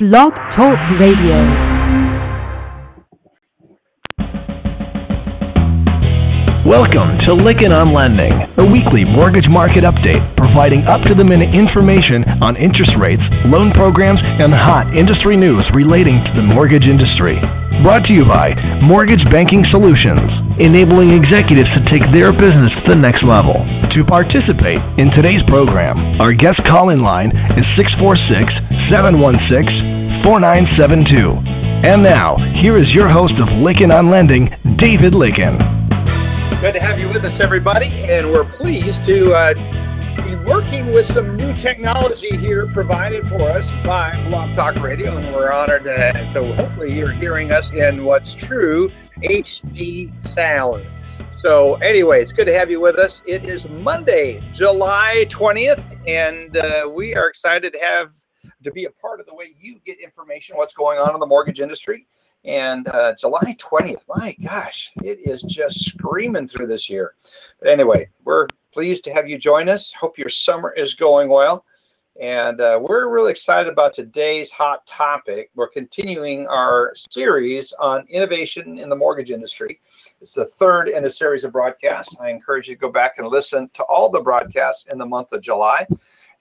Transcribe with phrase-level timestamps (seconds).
[0.00, 1.44] Blog Talk Radio.
[6.64, 11.54] Welcome to Lykken on Lending, a weekly mortgage market update providing up to the minute
[11.54, 17.36] information on interest rates, loan programs, and hot industry news relating to the mortgage industry.
[17.82, 18.52] Brought to you by
[18.82, 20.20] Mortgage Banking Solutions,
[20.60, 23.54] enabling executives to take their business to the next level.
[23.54, 28.52] To participate in today's program, our guest call in line is 646
[28.92, 31.88] 716 4972.
[31.88, 35.56] And now, here is your host of Lykken on Lending, David Lykken.
[36.60, 39.54] Good to have you with us, everybody, and we're pleased to uh,
[40.22, 45.34] be working with some new technology here provided for us by Blog Talk Radio, and
[45.34, 45.96] we're honored to.
[45.96, 46.30] have.
[46.30, 48.90] So, hopefully, you're hearing us in what's true
[49.22, 50.86] HD sound.
[51.32, 53.22] So, anyway, it's good to have you with us.
[53.26, 58.12] It is Monday, July 20th, and uh, we are excited to have
[58.62, 61.26] to be a part of the way you get information what's going on in the
[61.26, 62.06] mortgage industry.
[62.44, 67.14] And uh, July 20th, my gosh, it is just screaming through this year.
[67.58, 69.92] But anyway, we're pleased to have you join us.
[69.92, 71.64] Hope your summer is going well.
[72.20, 75.50] And uh, we're really excited about today's hot topic.
[75.54, 79.80] We're continuing our series on innovation in the mortgage industry.
[80.20, 82.14] It's the third in a series of broadcasts.
[82.20, 85.32] I encourage you to go back and listen to all the broadcasts in the month
[85.32, 85.86] of July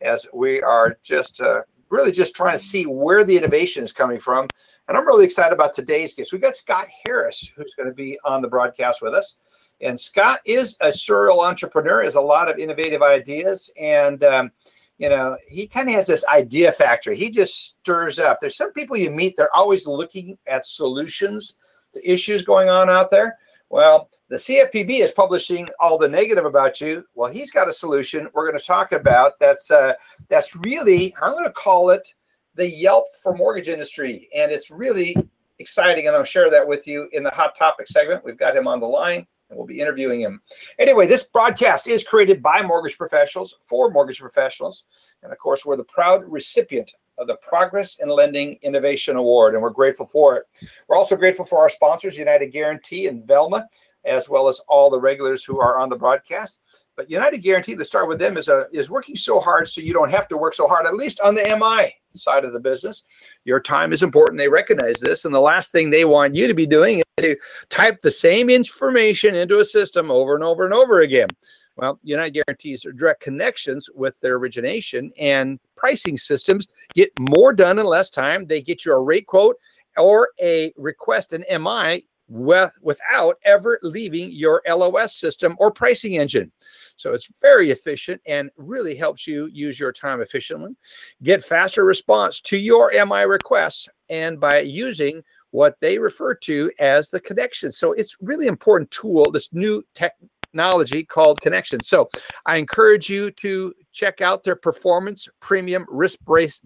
[0.01, 4.19] as we are just uh, really just trying to see where the innovation is coming
[4.19, 4.47] from.
[4.87, 6.31] And I'm really excited about today's guest.
[6.31, 9.35] We've got Scott Harris, who's going to be on the broadcast with us.
[9.81, 13.71] And Scott is a serial entrepreneur, has a lot of innovative ideas.
[13.79, 14.51] And, um,
[14.97, 17.15] you know, he kind of has this idea factory.
[17.15, 18.39] He just stirs up.
[18.39, 21.55] There's some people you meet, they're always looking at solutions
[21.93, 23.37] to issues going on out there.
[23.69, 27.03] Well, the CFPB is publishing all the negative about you.
[27.13, 29.33] Well, he's got a solution we're going to talk about.
[29.39, 29.93] That's uh,
[30.27, 32.13] that's really I'm going to call it
[32.55, 35.15] the Yelp for mortgage industry, and it's really
[35.59, 36.07] exciting.
[36.07, 38.23] And I'll share that with you in the hot topic segment.
[38.23, 40.41] We've got him on the line, and we'll be interviewing him.
[40.77, 44.83] Anyway, this broadcast is created by mortgage professionals for mortgage professionals,
[45.23, 49.61] and of course, we're the proud recipient of the Progress in Lending Innovation Award, and
[49.61, 50.45] we're grateful for it.
[50.87, 53.67] We're also grateful for our sponsors, United Guaranty and Velma,
[54.05, 56.59] as well as all the regulars who are on the broadcast.
[56.95, 59.93] But United Guaranty, to start with them, is a is working so hard so you
[59.93, 63.03] don't have to work so hard, at least on the MI side of the business.
[63.45, 64.37] Your time is important.
[64.37, 65.25] They recognize this.
[65.25, 67.35] And the last thing they want you to be doing is to
[67.69, 71.29] type the same information into a system over and over and over again.
[71.75, 77.79] Well, United Guaranty's are direct connections with their origination and pricing systems get more done
[77.79, 78.45] in less time.
[78.45, 79.55] They get you a rate quote
[79.95, 86.51] or a request an MI with, without ever leaving your LOS system or pricing engine.
[86.95, 90.75] So it's very efficient and really helps you use your time efficiently,
[91.23, 97.09] get faster response to your MI requests, and by using what they refer to as
[97.09, 97.71] the connection.
[97.71, 101.81] So it's really important tool, this new technology called Connection.
[101.81, 102.09] So
[102.45, 106.19] I encourage you to check out their performance premium risk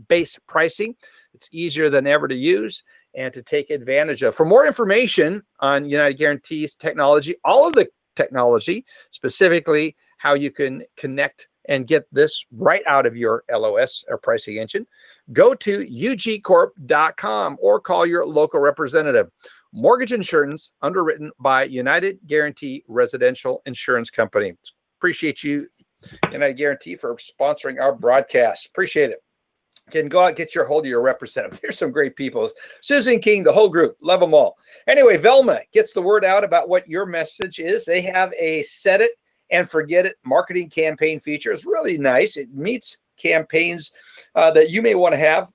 [0.07, 0.95] based pricing.
[1.34, 2.84] It's easier than ever to use
[3.16, 4.35] and to take advantage of.
[4.35, 10.84] For more information on United Guaranty's technology, all of the technology, specifically how you can
[10.97, 14.85] connect and get this right out of your LOS or pricing engine,
[15.31, 19.30] go to ugcorp.com or call your local representative.
[19.72, 24.53] Mortgage insurance underwritten by United Guaranty Residential Insurance Company.
[25.00, 25.68] Appreciate you,
[26.31, 28.68] United Guaranty, for sponsoring our broadcast.
[28.68, 29.24] Appreciate it.
[29.91, 31.59] Can go out get your hold of your representative.
[31.63, 32.49] There's some great people.
[32.81, 34.57] Susan King, the whole group, love them all.
[34.88, 37.85] Anyway, Velma gets the word out about what your message is.
[37.85, 39.11] They have a set it
[39.51, 41.51] and forget it marketing campaign feature.
[41.51, 42.38] It's really nice.
[42.38, 43.91] It meets campaigns
[44.35, 45.49] uh, that you may want to have.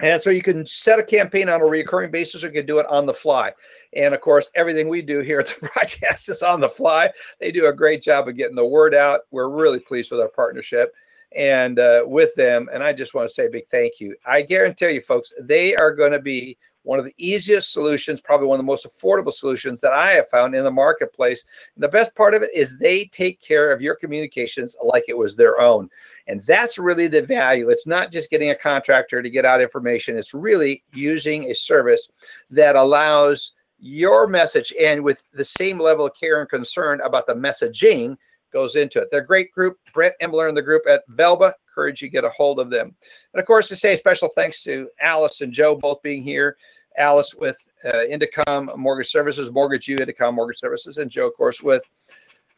[0.00, 2.80] And so you can set a campaign on a recurring basis or you can do
[2.80, 3.52] it on the fly.
[3.94, 7.10] And of course, everything we do here at the broadcast is on the fly.
[7.40, 9.20] They do a great job of getting the word out.
[9.30, 10.92] We're really pleased with our partnership
[11.36, 12.68] and uh, with them.
[12.72, 14.16] And I just want to say a big thank you.
[14.26, 18.46] I guarantee you, folks, they are going to be one of the easiest solutions, probably
[18.46, 21.44] one of the most affordable solutions that I have found in the marketplace.
[21.74, 25.16] And the best part of it is they take care of your communications like it
[25.16, 25.88] was their own.
[26.26, 27.70] And that's really the value.
[27.70, 32.12] It's not just getting a contractor to get out information, it's really using a service
[32.50, 37.34] that allows your message and with the same level of care and concern about the
[37.34, 38.16] messaging
[38.54, 39.08] goes into it.
[39.10, 39.78] They're a great group.
[39.92, 41.52] Brent Emmler and the group at Velma.
[41.68, 42.94] Encourage you get a hold of them.
[43.32, 46.56] And of course, to say special thanks to Alice and Joe both being here.
[46.96, 51.60] Alice with uh, Indecomm Mortgage Services, Mortgage U, Indecomm Mortgage Services, and Joe, of course,
[51.60, 51.82] with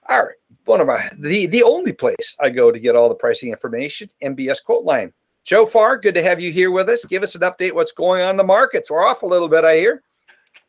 [0.09, 3.51] our one of my the the only place I go to get all the pricing
[3.51, 5.13] information, MBS Quote Line.
[5.45, 7.05] Joe Farr, good to have you here with us.
[7.05, 7.73] Give us an update.
[7.73, 8.91] What's going on in the markets?
[8.91, 10.03] We're off a little bit, I hear.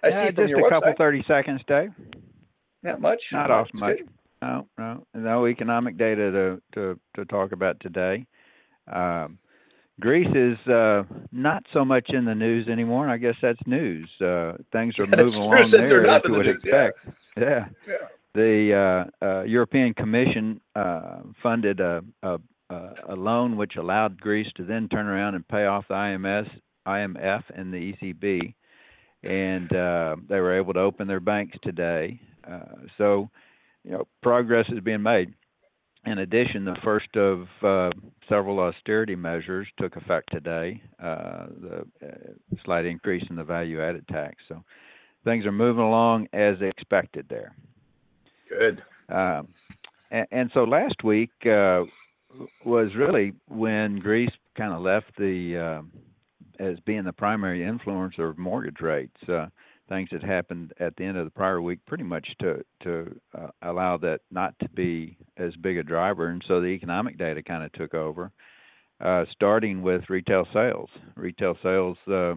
[0.03, 0.69] I yeah, see from your website.
[0.69, 1.91] just a couple thirty seconds, Dave.
[2.83, 3.33] Not much.
[3.33, 3.97] Not off much.
[3.97, 4.09] good.
[4.41, 8.25] No, no, no economic data to to to talk about today.
[8.91, 9.39] Um,
[9.99, 13.03] Greece is uh, not so much in the news anymore.
[13.03, 14.07] and I guess that's news.
[14.21, 16.85] Uh, things are moving along there as you the would news, yeah.
[16.85, 17.17] expect.
[17.37, 17.65] Yeah.
[17.87, 18.07] Yeah.
[18.35, 22.37] The uh, uh, European Commission uh, funded a, a
[22.69, 26.49] a loan which allowed Greece to then turn around and pay off the IMS,
[26.87, 28.53] IMF, and the ECB,
[29.23, 32.19] and uh, they were able to open their banks today.
[32.49, 33.29] Uh, so,
[33.83, 35.33] you know, progress is being made.
[36.05, 37.89] In addition, the first of uh,
[38.29, 40.81] several austerity measures took effect today.
[41.01, 44.35] Uh, the uh, slight increase in the value-added tax.
[44.47, 44.63] So,
[45.25, 47.53] things are moving along as expected there.
[48.49, 48.81] Good.
[49.09, 49.49] Um,
[50.11, 51.83] and, and so last week uh,
[52.63, 55.91] was really when Greece kind of left the um
[56.59, 59.17] as being the primary influencer of mortgage rates.
[59.89, 63.47] Things that happened at the end of the prior week pretty much to to uh,
[63.61, 67.63] allow that not to be as big a driver, and so the economic data kind
[67.63, 68.31] of took over.
[68.99, 72.33] Uh, starting with retail sales, retail sales uh,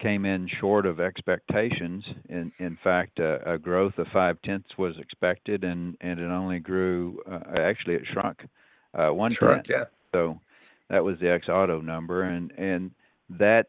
[0.00, 2.02] came in short of expectations.
[2.28, 6.58] In in fact, uh, a growth of five tenths was expected, and and it only
[6.58, 7.20] grew.
[7.30, 8.40] Uh, actually, it shrunk
[8.94, 9.54] uh, one Sure.
[9.54, 9.68] tenth.
[9.68, 9.84] Yeah.
[10.12, 10.40] So
[10.88, 12.90] that was the ex auto number, and and
[13.38, 13.66] that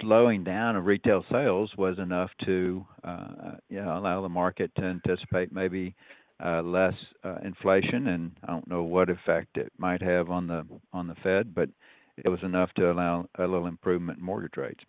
[0.00, 4.82] slowing down of retail sales was enough to uh, you know allow the market to
[4.82, 5.94] anticipate maybe
[6.44, 6.94] uh, less
[7.24, 11.14] uh, inflation, and I don't know what effect it might have on the on the
[11.22, 11.68] Fed, but
[12.16, 14.84] it was enough to allow a little improvement in mortgage rates.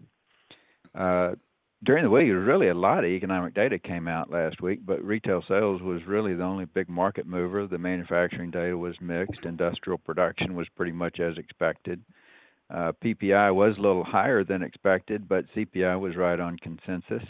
[1.84, 5.44] During the week, really a lot of economic data came out last week, but retail
[5.50, 7.68] sales was really the only big market mover.
[7.68, 9.44] The manufacturing data was mixed.
[9.44, 12.02] Industrial production was pretty much as expected.
[12.74, 17.24] Uh, PPI was a little higher than expected, but CPI was right on consensus.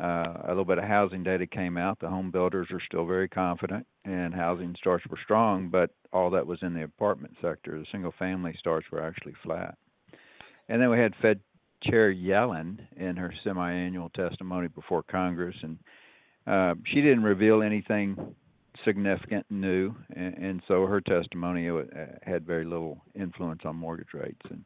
[0.00, 1.98] Uh, a little bit of housing data came out.
[1.98, 6.46] The home builders are still very confident, and housing starts were strong, but all that
[6.46, 7.76] was in the apartment sector.
[7.76, 9.76] The single family starts were actually flat.
[10.68, 11.40] And then we had Fed
[11.82, 15.78] Chair Yellen in her semi-annual testimony before Congress, and
[16.46, 18.16] uh, she didn't reveal anything
[18.88, 21.84] significant new, and, and so her testimony uh,
[22.22, 24.40] had very little influence on mortgage rates.
[24.48, 24.64] And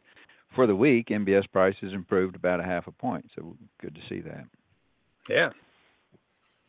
[0.54, 4.20] for the week, MBS prices improved about a half a point, so good to see
[4.20, 4.44] that.
[5.28, 5.50] Yeah.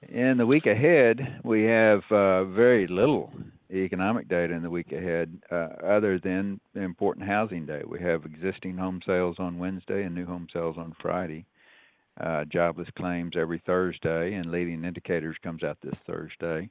[0.09, 3.31] In the week ahead, we have uh, very little
[3.71, 7.87] economic data in the week ahead, uh, other than the important housing data.
[7.87, 11.45] We have existing home sales on Wednesday and new home sales on Friday.
[12.19, 16.69] Uh, jobless claims every Thursday, and leading indicators comes out this Thursday.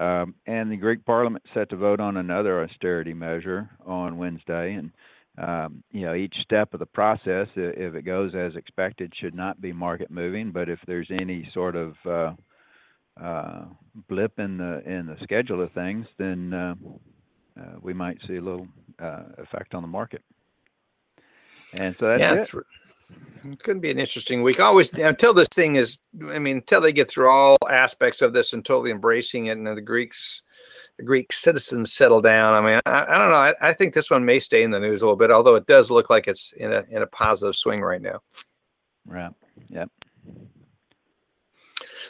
[0.00, 4.90] Um, and the Greek Parliament set to vote on another austerity measure on Wednesday, and
[5.36, 9.60] um, you know each step of the process, if it goes as expected, should not
[9.60, 10.52] be market moving.
[10.52, 12.32] But if there's any sort of uh,
[13.22, 13.64] uh,
[14.08, 16.74] blip in the in the schedule of things, then uh,
[17.60, 18.68] uh, we might see a little
[18.98, 20.22] uh, effect on the market.
[21.74, 22.64] And so that's yeah, it.
[23.44, 24.60] It could be an interesting week.
[24.60, 28.52] Always until this thing is, I mean, until they get through all aspects of this
[28.52, 30.42] and totally embracing it, and the Greeks,
[30.98, 32.52] the Greek citizens settle down.
[32.52, 33.36] I mean, I, I don't know.
[33.36, 35.66] I, I think this one may stay in the news a little bit, although it
[35.66, 38.20] does look like it's in a in a positive swing right now.
[39.06, 39.32] Right.
[39.68, 39.90] Yep.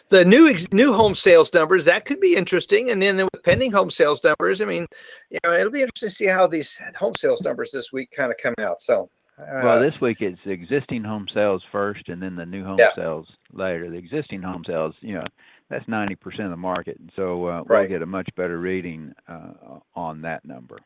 [0.09, 3.71] The new ex- new home sales numbers that could be interesting, and then with pending
[3.71, 4.87] home sales numbers, I mean,
[5.31, 8.33] you know, it'll be interesting to see how these home sales numbers this week kind
[8.33, 8.81] of come out.
[8.81, 9.09] So.
[9.41, 12.95] Uh, Well, this week it's existing home sales first, and then the new home Yeah.
[12.95, 13.89] sales later.
[13.91, 15.25] The existing home sales, you know,
[15.69, 17.81] that's ninety percent of the market, and so uh, Right.
[17.81, 20.79] we'll get a much better reading uh, on that number.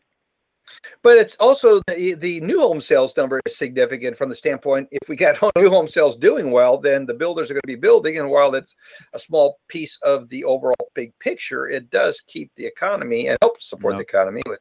[1.03, 5.09] But it's also the, the new home sales number is significant from the standpoint if
[5.09, 8.19] we got new home sales doing well, then the builders are going to be building.
[8.19, 8.75] And while it's
[9.13, 13.61] a small piece of the overall big picture, it does keep the economy and help
[13.61, 13.99] support No.
[13.99, 14.61] the economy with,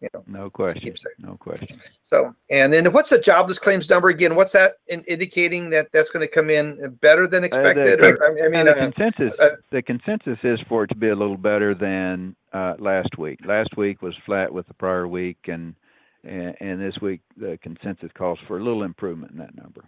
[0.00, 0.22] you know.
[0.26, 0.94] No question.
[1.18, 1.78] No question.
[2.04, 4.34] So, and then what's the jobless claims number again?
[4.34, 8.00] What's that in, indicating that that's going to come in better than expected?
[8.00, 10.96] the- or, I I mean, the uh, consensus, uh, the consensus is for it to
[10.96, 13.40] be a little better than uh, last week.
[13.44, 15.74] Last week was flat with the prior week, and
[16.24, 19.84] and, and this week the consensus calls for a little improvement in that number.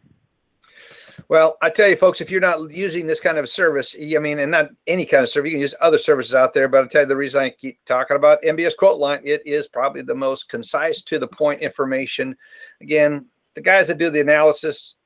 [1.28, 4.38] Well, I tell you, folks, if you're not using this kind of service, I mean,
[4.38, 6.68] and not any kind of service, you can use other services out there.
[6.68, 9.68] But I tell you, the reason I keep talking about MBS Quote Line, it is
[9.68, 12.36] probably the most concise, to the point information.
[12.80, 14.96] Again, the guys that do the analysis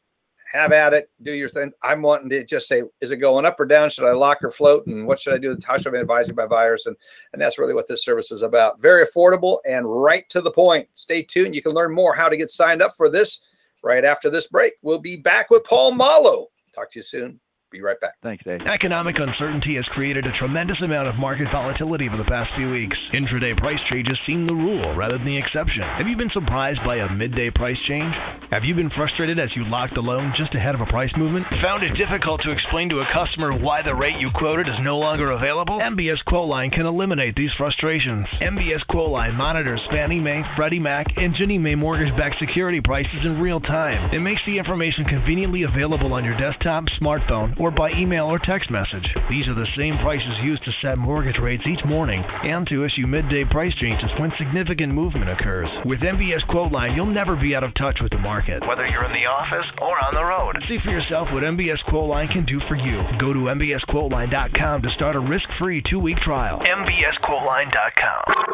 [0.53, 1.73] have at it, do your thing.
[1.83, 3.89] I'm wanting to just say, is it going up or down?
[3.89, 4.87] Should I lock or float?
[4.87, 5.57] And what should I do?
[5.65, 6.85] How should I be advised by buyers?
[6.85, 6.95] And,
[7.33, 8.79] and that's really what this service is about.
[8.81, 10.89] Very affordable and right to the point.
[10.95, 11.55] Stay tuned.
[11.55, 13.45] You can learn more how to get signed up for this
[13.83, 14.75] right after this break.
[14.83, 16.47] We'll be back with Paul Muolo.
[16.75, 17.41] Talk to you soon.
[17.73, 18.21] Be right back.
[18.23, 18.61] Thanks, Dave.
[18.69, 22.97] Economic uncertainty has created a tremendous amount of market volatility over the past few weeks.
[23.17, 25.81] Intraday price changes seem the rule rather than the exception.
[25.81, 28.13] Have you been surprised by a midday price change?
[28.53, 31.49] Have you been frustrated as you locked a loan just ahead of a price movement?
[31.65, 35.01] Found it difficult to explain to a customer why the rate you quoted is no
[35.01, 35.81] longer available?
[35.81, 38.29] MBS Quoteline can eliminate these frustrations.
[38.45, 43.61] MBS Quoteline monitors Fannie Mae, Freddie Mac, and Ginnie Mae mortgage-backed security prices in real
[43.61, 44.13] time.
[44.13, 48.71] It makes the information conveniently available on your desktop, smartphone, or by email or text
[48.71, 49.07] message.
[49.31, 53.07] These are the same prices used to set mortgage rates each morning and to issue
[53.07, 55.71] midday price changes when significant movement occurs.
[55.87, 59.15] With MBS Quoteline, you'll never be out of touch with the market, whether you're in
[59.15, 60.59] the office or on the road.
[60.69, 63.01] See for yourself what MBS Quoteline can do for you.
[63.21, 66.59] Go to MBSQuoteline.com to start a risk-free two-week trial.
[66.59, 68.53] MBSQuoteline.com.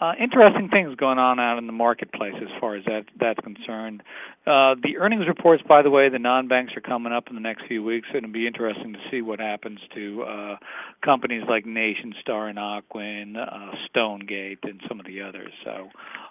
[0.00, 4.02] uh, interesting things going on out in the marketplace as far as that that's concerned.
[4.46, 7.66] Uh, the earnings reports, by the way, the non-banks are coming up in the next
[7.66, 8.08] few weeks.
[8.14, 10.56] It'll be interesting to see what happens to uh,
[11.04, 15.52] companies like Nation Star and Ocwen, uh, Stonegate, and some of the others.
[15.64, 15.88] So.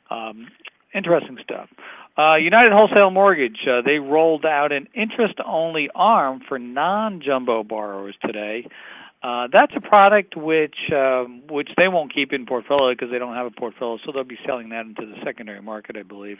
[0.09, 0.47] Um,
[0.93, 1.69] interesting stuff.
[2.17, 7.63] Uh, United Wholesale Mortgage, uh, they rolled out an interest only arm for non jumbo
[7.63, 8.65] borrowers today.
[9.23, 13.33] Uh, that's a product which um, which they won't keep in portfolio because they don't
[13.35, 16.37] have a portfolio, so they'll be selling that into the secondary market, I believe.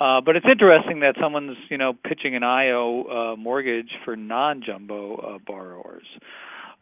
[0.00, 5.16] Uh, but it's interesting that someone's you know pitching an IO uh, mortgage for non-jumbo
[5.16, 6.06] uh, borrowers.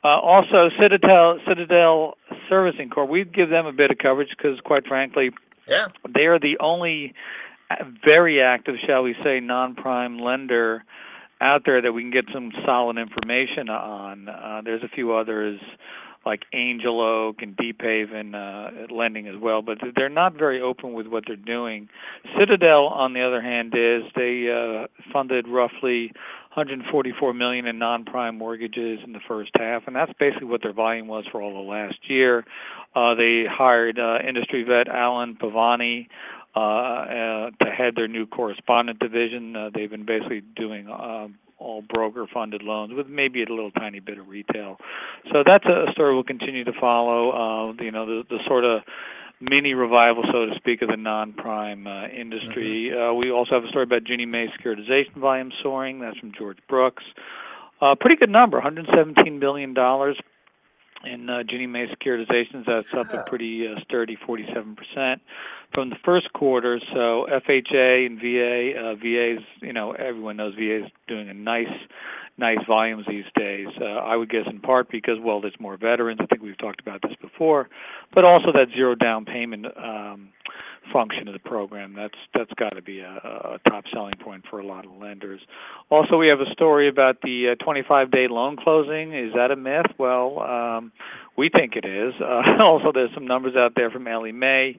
[0.04, 2.16] Uh, also, Citadel Citadel
[2.48, 3.10] Servicing Corp.
[3.10, 5.30] We give them a bit of coverage because, quite frankly,
[5.66, 5.88] Yeah.
[6.08, 7.14] they are the only
[8.04, 10.84] very active, shall we say, non-prime lender
[11.40, 14.28] out there that we can get some solid information on.
[14.28, 15.60] Uh, there's a few others
[16.26, 20.94] like Angel Oak and Deep Haven uh, lending as well, but they're not very open
[20.94, 21.88] with what they're doing.
[22.38, 26.12] Citadel, on the other hand, is they uh, funded roughly
[26.54, 31.08] 144 million in non-prime mortgages in the first half, and that's basically what their volume
[31.08, 32.44] was for all of last year.
[32.94, 36.06] Uh, they hired uh, industry vet Alan Pavani
[36.56, 39.56] uh, uh, to head their new correspondent division.
[39.56, 44.00] Uh, they've been basically doing uh, all broker funded loans with maybe a little tiny
[44.00, 44.76] bit of retail.
[45.32, 47.30] So that's a story we'll continue to follow.
[47.30, 48.82] Uh, you know, the, the sort of
[49.40, 52.92] mini revival, so to speak, of the non-prime uh, industry.
[52.92, 56.00] Uh, we also have a story about Ginnie Mae securitization volume soaring.
[56.00, 57.04] That's from George Brooks.
[57.80, 60.16] Uh, pretty good number, 117 billion dollars
[61.06, 62.66] in uh, Ginnie Mae securitizations.
[62.66, 65.20] That's up a pretty uh, sturdy 47%
[65.72, 66.80] from the first quarter.
[66.92, 71.72] So FHA and VA, uh, VA's, you know, everyone knows VA's doing a nice,
[72.38, 73.68] nice volumes these days.
[73.80, 76.20] Uh, I would guess in part because, well, there's more veterans.
[76.22, 77.68] I think we've talked about this before,
[78.14, 80.28] but also that zero down payment um,
[80.92, 81.94] function of the program.
[81.94, 85.40] That's that's got to be a, a top selling point for a lot of lenders.
[85.90, 89.14] Also, we have a story about the uh, 25-day loan closing.
[89.14, 89.86] Is that a myth?
[89.98, 90.92] Well, um,
[91.36, 92.14] we think it is.
[92.24, 94.78] Uh, also, there's some numbers out there from Ellie Mae,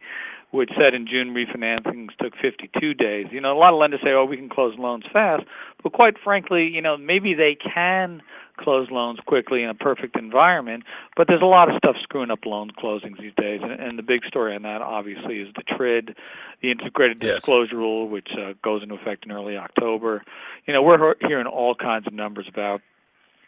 [0.52, 3.28] which said in June refinancings took 52 days.
[3.32, 5.44] You know, a lot of lenders say, "Oh, we can close loans fast,"
[5.84, 8.22] but quite frankly, you know, maybe they can
[8.58, 10.84] close loans quickly in a perfect environment,
[11.16, 13.62] but there's a lot of stuff screwing up loan closings these days.
[13.64, 16.16] And, and the big story on that, obviously, is the TRID,
[16.62, 17.36] the Integrated Yes.
[17.36, 20.24] Disclosure Rule, which uh, goes into effect in early October.
[20.66, 22.82] You know, we're hearing all kinds of numbers about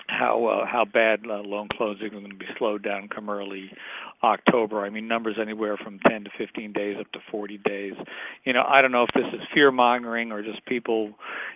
[0.07, 3.71] how uh, how bad uh, loan closing are going to be slowed down come early
[4.23, 4.83] October.
[4.83, 7.93] I mean, numbers anywhere from 10 to 15 days up to 40 days.
[8.45, 11.11] You know, I don't know if this is fear mongering or just people,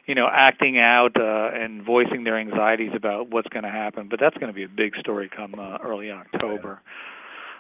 [0.06, 4.08] you know, acting out uh, and voicing their anxieties about what's going to happen.
[4.10, 6.82] But that's going to be a big story come uh, early October.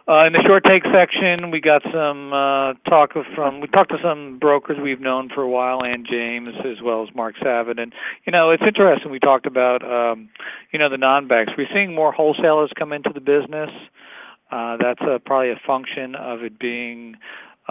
[0.08, 3.98] Uh, in the short take section, we got some uh, talk from we talked to
[4.02, 7.94] some brokers we've known for a while, and James as well as Mark Savin, and
[8.26, 9.12] you know it's interesting.
[9.12, 10.30] We talked about um,
[10.72, 11.54] you know the non-banks.
[11.56, 13.70] We're seeing more wholesalers come into the business.
[14.52, 17.16] Uh, that's a, probably a function of it being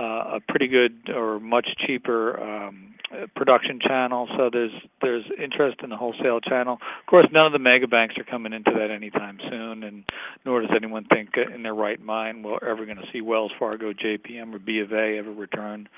[0.00, 2.94] uh, a pretty good or much cheaper um,
[3.34, 4.28] production channel.
[4.36, 6.74] So there's there's interest in the wholesale channel.
[6.74, 10.04] Of course, none of the mega banks are coming into that anytime soon, and
[10.44, 13.92] nor does anyone think in their right mind we're ever going to see Wells Fargo,
[13.92, 15.88] JPM, or B of A ever return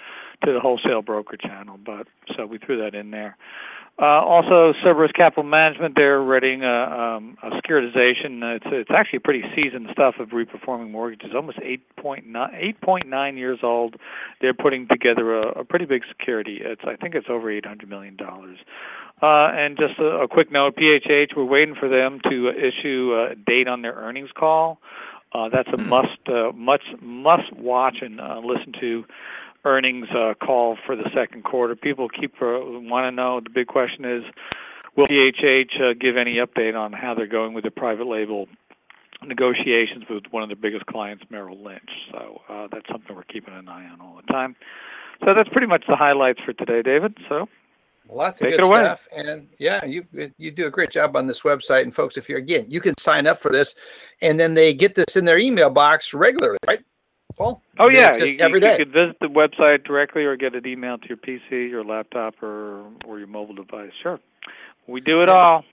[0.45, 1.79] to the wholesale broker channel.
[1.85, 2.07] But
[2.37, 3.37] so we threw that in there.
[4.01, 8.43] Uh, also, Cerberus Capital Management, they're readying a, um, securitization.
[8.57, 13.97] It's it's actually pretty seasoned stuff of reperforming mortgages, almost 8.9 8.9 years old.
[14.41, 16.61] They're putting together a, pretty big security.
[16.65, 18.59] It's I think it's over 800 million dollars.
[19.23, 23.69] Uh, and just a, quick note, PHH, we're waiting for them to issue a date
[23.69, 24.81] on their earnings call.
[25.33, 29.05] Uh, that's a must, uh, must, must watch and uh, listen to
[29.65, 31.77] earnings uh, call for the second quarter.
[31.77, 33.41] People keep uh, want to know.
[33.41, 34.25] The big question is,
[34.97, 38.49] will PHH uh, give any update on how they're going with the private label
[39.25, 41.91] negotiations with one of their biggest clients, Merrill Lynch?
[42.11, 44.57] So uh, that's something we're keeping an eye on all the time.
[45.25, 47.17] So that's pretty much the highlights for today, David.
[47.29, 47.49] So
[48.09, 48.85] Lots of Take good it away.
[48.85, 50.05] stuff, and yeah, you
[50.37, 51.83] you do a great job on this website.
[51.83, 53.75] And folks, if you're again, you can sign up for this,
[54.21, 56.81] and then they get this in their email box regularly, right?
[57.37, 57.63] Paul?
[57.79, 58.73] Oh Yeah, you, every you, day.
[58.79, 62.43] you could visit the website directly or get it emailed to your PC, your laptop,
[62.43, 63.91] or or your mobile device.
[64.03, 64.19] Sure,
[64.87, 65.35] we do it Yeah.
[65.35, 65.65] all.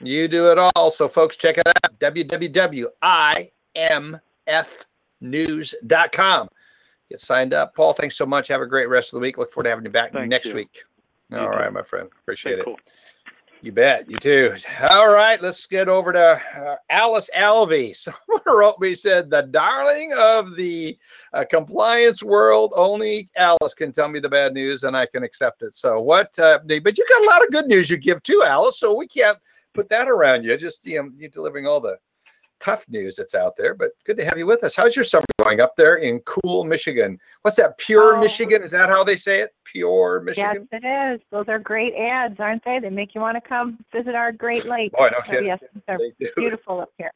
[0.00, 0.90] You do it all.
[0.90, 1.98] So, folks, check it out
[5.22, 6.48] www.imfnews.com.
[7.08, 7.74] Get signed up.
[7.74, 8.48] Paul, thanks so much.
[8.48, 9.38] Have a great rest of the week.
[9.38, 10.54] Look forward to having you back Thank next you.
[10.54, 10.82] week.
[11.30, 11.50] You All too.
[11.58, 12.08] right, my friend.
[12.22, 12.64] Appreciate it.
[12.64, 12.78] cool.
[13.66, 14.08] You bet.
[14.08, 14.54] You too.
[14.90, 15.42] All right.
[15.42, 17.96] Let's get over to uh, Alice Alvey.
[17.96, 20.96] Someone wrote me said the darling of the
[21.32, 22.72] uh, compliance world.
[22.76, 25.74] Only Alice can tell me the bad news, and I can accept it.
[25.74, 26.38] So what?
[26.38, 28.78] Uh, but you got a lot of good news you give too, Alice.
[28.78, 29.38] So we can't
[29.74, 30.56] put that around you.
[30.56, 31.98] Just you know, you're delivering all the
[32.60, 33.74] tough news that's out there.
[33.74, 34.74] But good to have you with us.
[34.74, 37.18] How's your summer going up there in cool Michigan?
[37.42, 37.76] What's that?
[37.78, 38.20] Pure Oh.
[38.20, 38.62] Michigan?
[38.62, 39.54] Is that how they say it?
[39.64, 40.68] Pure Michigan?
[40.72, 41.20] Yes, it is.
[41.30, 42.78] Those are great ads, aren't they?
[42.78, 44.64] They make you want to come visit our Great.
[44.64, 45.46] Boy, oh, no So, kidding.
[45.46, 47.10] yes, they're They beautiful up here.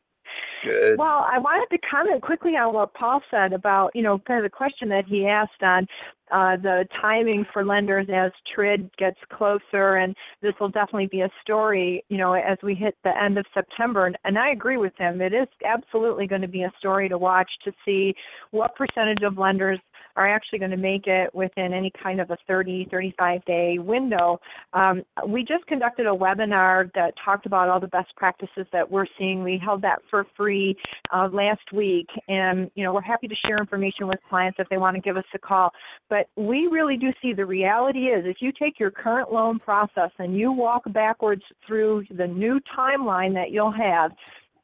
[0.62, 0.99] Good.
[0.99, 4.51] Well, I wanted to comment quickly on what Paul said about, you know, kind of
[4.51, 5.87] the question that he asked on
[6.31, 11.31] uh, the timing for lenders as TRID gets closer, and this will definitely be a
[11.42, 14.07] story, you know, as we hit the end of September.
[14.07, 15.20] And, and I agree with him.
[15.20, 18.14] It is absolutely going to be a story to watch to see
[18.51, 19.81] what percentage of lenders
[20.20, 24.38] are actually going to make it within any kind of a 30, 35 day window.
[24.74, 29.06] Um, we just conducted a webinar that talked about all the best practices that we're
[29.18, 29.42] seeing.
[29.42, 30.76] We held that for free
[31.14, 34.76] uh, last week, and you know we're happy to share information with clients if they
[34.76, 35.70] want to give us a call.
[36.11, 40.11] But we really do see the reality is if you take your current loan process
[40.18, 44.12] and you walk backwards through the new timeline that you'll have,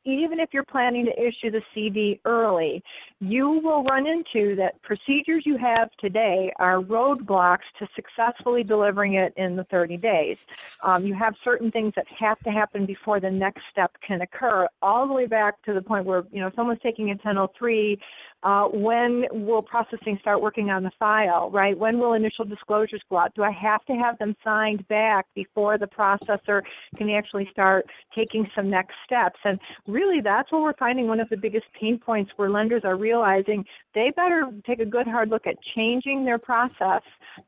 [0.07, 2.83] even if you're planning to issue the CD early,
[3.21, 9.33] you will run into that procedures you have today are roadblocks to successfully delivering it
[9.37, 10.37] in the 30 days.
[10.83, 14.69] Um, you have certain things that have to happen before the next step can occur,
[14.81, 17.99] all the way back to the point where you know someone's taking a 1003.
[18.43, 21.77] Uh, when will processing start working on the file, right?
[21.77, 23.35] When will initial disclosures go out?
[23.35, 26.63] Do I have to have them signed back before the processor
[26.97, 29.41] can actually start taking some next steps?
[29.45, 32.97] And really, that's what we're finding one of the biggest pain points where lenders are
[32.97, 37.03] realizing they better take a good hard look at changing their process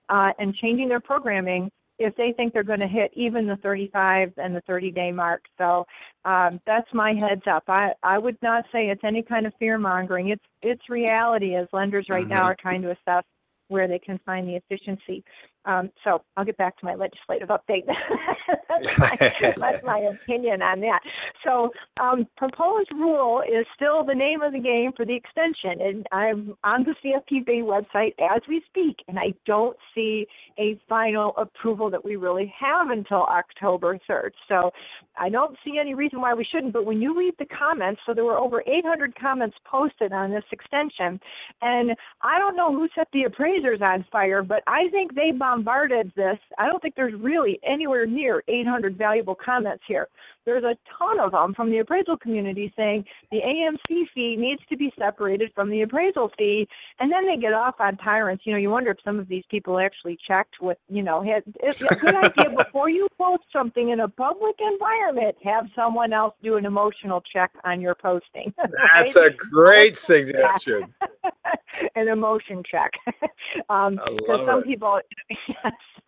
[0.09, 4.32] uh, and changing their programming if they think they're going to hit even the 35
[4.37, 5.44] and the 30 day mark.
[5.58, 5.87] So
[6.24, 7.64] um, that's my heads up.
[7.68, 10.28] I, I would not say it's any kind of fear mongering.
[10.28, 12.44] It's it's reality as lenders right now Mhm.
[12.44, 13.24] are trying to assess
[13.68, 15.24] where they can find the efficiency.
[15.68, 17.85] Um, so I'll get back to my legislative update.
[18.68, 19.16] that's, my,
[19.57, 21.00] that's my opinion on that.
[21.44, 26.07] So um, proposed rule is still the name of the game for the extension, and
[26.11, 30.26] I'm on the CFPB website as we speak, and I don't see
[30.59, 34.31] a final approval that we really have until October 3rd.
[34.48, 34.70] So
[35.18, 38.14] I don't see any reason why we shouldn't, but when you read the comments, so
[38.14, 41.20] there were over 800 comments posted on this extension,
[41.61, 41.90] and
[42.22, 46.38] I don't know who set the appraisers on fire, but I think they bombarded this.
[46.56, 50.08] I don't think there's really anywhere near 800 valuable comments here.
[50.48, 54.78] There's a ton of them from the appraisal community saying the AMC fee needs to
[54.78, 56.66] be separated from the appraisal fee,
[56.98, 58.46] and then they get off on tyrants.
[58.46, 61.42] You know, you wonder if some of these people actually checked with, you know, had,
[61.62, 66.56] a good idea before you post something in a public environment, have someone else do
[66.56, 68.54] an emotional check on your posting.
[68.94, 70.94] That's a great suggestion.
[71.94, 72.92] an emotion check.
[73.68, 74.64] um, I because love some it.
[74.64, 75.00] people,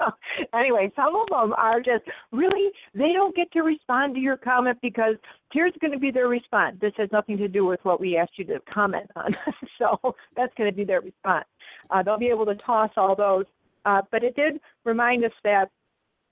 [0.01, 0.11] so,
[0.55, 4.79] anyway, some of them are just really, they don't get to respond to your comment
[4.83, 5.17] because
[5.53, 6.77] here's going to be their response.
[6.81, 9.37] This has nothing to do with what we asked you to comment on.
[9.79, 11.47] so that's going to be their response.
[11.91, 13.45] Uh, they'll be able to toss all those.
[13.85, 15.71] Uh, but it did remind us that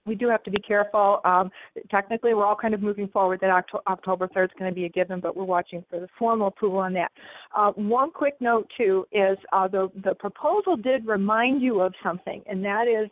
[0.08, 1.20] we do have to be careful.
[1.24, 1.50] Um,
[1.90, 4.86] technically, we're all kind of moving forward that Octo- October 3rd is going to be
[4.86, 7.12] a given, but we're watching for the formal approval on that.
[7.54, 12.42] Uh, one quick note, too, is uh, the, the proposal did remind you of something,
[12.46, 13.10] and that is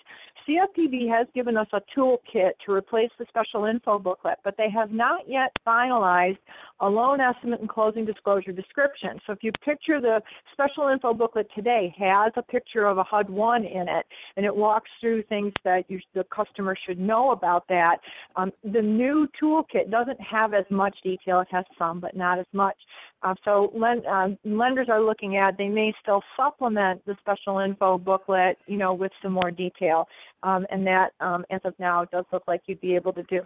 [0.49, 4.93] CFPB has given us a toolkit to replace the special info booklet, but they have
[4.93, 6.39] not yet finalized
[6.81, 9.19] a loan estimate and closing disclosure description.
[9.27, 13.31] So if you picture the special info booklet today has a picture of a HUD
[13.31, 17.67] 1 in it, and it walks through things that you, the customer should know about
[17.69, 17.99] that.
[18.37, 21.41] Um, the new toolkit doesn't have as much detail.
[21.41, 22.77] It has some, but not as much.
[23.23, 28.59] Uh, so uh, lenders are looking at they may still supplement the special info booklet,
[28.67, 30.07] you know, with some more detail,
[30.43, 33.41] um, and that, um, as of now, does look like you'd be able to do.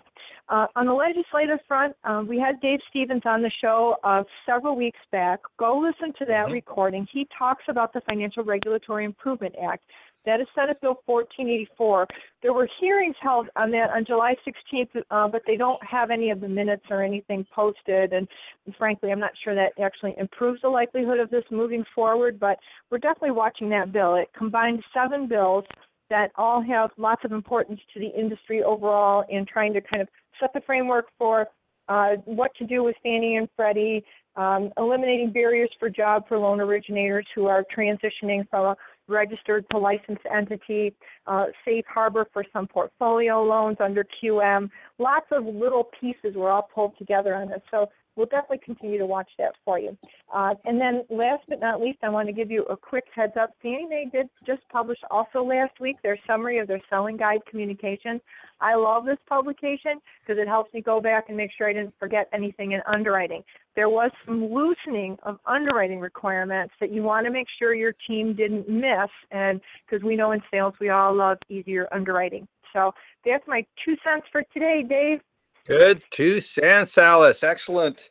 [0.49, 4.77] Uh, on the legislative front, uh, we had Dave Stevens on the show uh, several
[4.77, 5.41] weeks back.
[5.59, 7.07] Go listen to that recording.
[7.13, 9.83] He talks about the Financial Regulatory Improvement Act.
[10.27, 12.07] That is Senate Bill 1484.
[12.43, 16.31] There were hearings held on that on July 16th, uh, but they don't have any
[16.31, 18.13] of the minutes or anything posted.
[18.13, 18.29] And
[18.77, 22.59] frankly, I'm not sure that actually improves the likelihood of this moving forward, but
[22.91, 24.17] we're definitely watching that bill.
[24.17, 25.65] It combined seven bills
[26.11, 30.09] that all have lots of importance to the industry overall in trying to kind of
[30.39, 31.47] set the framework for
[31.89, 34.05] uh, what to do with Fannie and Freddie,
[34.37, 38.77] um, eliminating barriers for job for loan originators who are transitioning from a
[39.09, 40.95] registered to licensed entity,
[41.27, 44.71] uh, safe harbor for some portfolio loans under QM.
[44.99, 47.61] Lots of little pieces were all pulled together on this.
[47.71, 49.97] So we'll definitely continue to watch that for you.
[50.33, 53.35] Uh, and then last but not least, I want to give you a quick heads
[53.41, 53.51] up.
[53.65, 58.21] Mae did just publish also last week their summary of their selling guide communications.
[58.61, 61.95] I love this publication because it helps me go back and make sure I didn't
[61.99, 63.43] forget anything in underwriting.
[63.75, 68.35] There was some loosening of underwriting requirements that you want to make sure your team
[68.35, 72.47] didn't miss, and because we know in sales we all love easier underwriting.
[72.73, 72.93] So
[73.25, 75.21] that's my two cents for today, Dave.
[75.67, 76.03] Good.
[76.13, 77.43] to cents, Alice.
[77.43, 78.11] Excellent.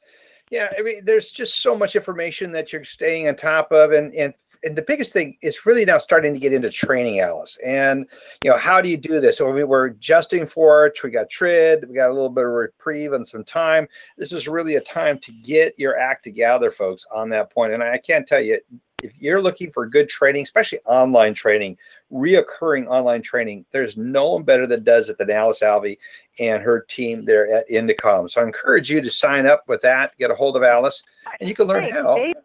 [0.49, 4.13] Yeah, I mean, there's just so much information that you're staying on top of, and
[4.15, 4.33] and
[4.63, 7.57] and the biggest thing is really now starting to get into training, Alice.
[7.65, 8.05] And
[8.43, 9.37] you know, how do you do this?
[9.37, 11.01] So we were adjusting for it.
[11.03, 11.87] We got TRID.
[11.87, 13.87] We got a little bit of reprieve and some time.
[14.17, 17.73] This is really a time to get your act together, folks, on that point.
[17.73, 18.59] And I can't tell you,
[19.03, 21.77] if you're looking for good training, especially online training,
[22.11, 25.97] reoccurring online training, there's no one better that does it than Alice Alvey
[26.39, 28.29] and her team there at Indecomm.
[28.29, 31.03] So I encourage you to sign up with that, get a hold of Alice,
[31.39, 32.15] and you can learn how.
[32.15, 32.35] Dave,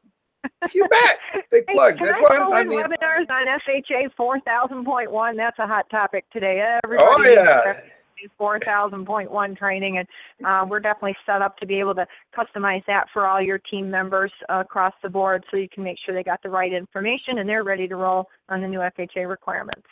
[0.73, 1.19] You bet.
[1.51, 1.97] Big Hey, plug.
[1.99, 5.37] can That's I why throw I mean, webinars on FHA 4000.1?
[5.37, 6.63] That's a hot topic today.
[6.63, 7.81] oh Everybody needs yeah.
[8.39, 10.09] Their 4000.1 training, and
[10.47, 12.07] uh, we're definitely set up to be able to
[12.37, 15.97] customize that for all your team members uh, across the board so you can make
[16.05, 19.29] sure they got the right information and they're ready to roll on the new FHA
[19.29, 19.87] requirements.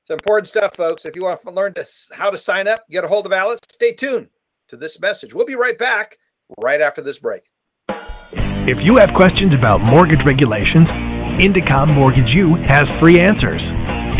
[0.00, 1.04] It's important stuff, folks.
[1.04, 3.60] If you want to learn to, how to sign up, get a hold of Alice.
[3.70, 4.28] Stay tuned
[4.68, 5.32] to this message.
[5.32, 6.18] We'll be right back
[6.60, 7.44] right after this break.
[7.88, 10.86] If you have questions about mortgage regulations,
[11.38, 13.62] Indecomm Mortgage U has free answers.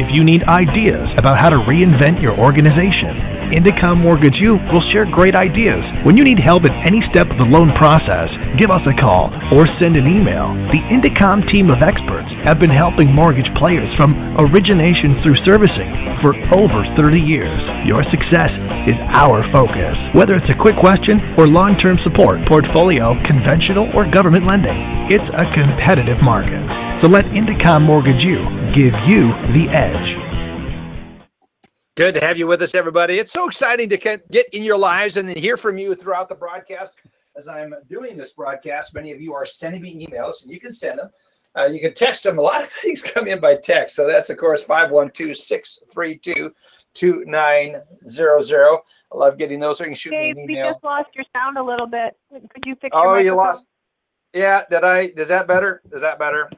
[0.01, 3.13] If you need ideas about how to reinvent your organization,
[3.53, 5.85] Indecomm Mortgage U will share great ideas.
[6.09, 9.29] When you need help at any step of the loan process, give us a call
[9.53, 10.57] or send an email.
[10.73, 15.93] The Indecomm team of experts have been helping mortgage players from origination through servicing
[16.25, 17.61] for over 30 years.
[17.85, 18.49] Your success
[18.89, 19.93] is our focus.
[20.17, 25.45] Whether it's a quick question or long-term support, portfolio, conventional or government lending, it's a
[25.53, 26.65] competitive market.
[27.03, 28.39] So let Indecomm Mortgage You
[28.77, 31.19] give you the edge.
[31.97, 33.19] Good to have you with us, everybody.
[33.19, 36.29] It's so exciting to get get in your lives and then hear from you throughout
[36.29, 37.01] the broadcast.
[37.37, 40.71] As I'm doing this broadcast, many of you are sending me emails, and you can
[40.71, 41.11] send them.
[41.59, 42.39] Uh, you can text them.
[42.39, 43.97] A lot of things come in by text.
[43.97, 46.53] So that's, of course, 512 632
[46.95, 48.79] 2900.
[49.13, 49.81] I love getting those.
[49.81, 50.71] Or you can shoot Dave, me an we email.
[50.75, 52.17] just lost your sound a little bit.
[52.31, 53.67] Could you fix Oh, your you lost.
[54.33, 55.13] Yeah, did I?
[55.17, 55.83] Is that better?
[55.91, 56.49] Is that better?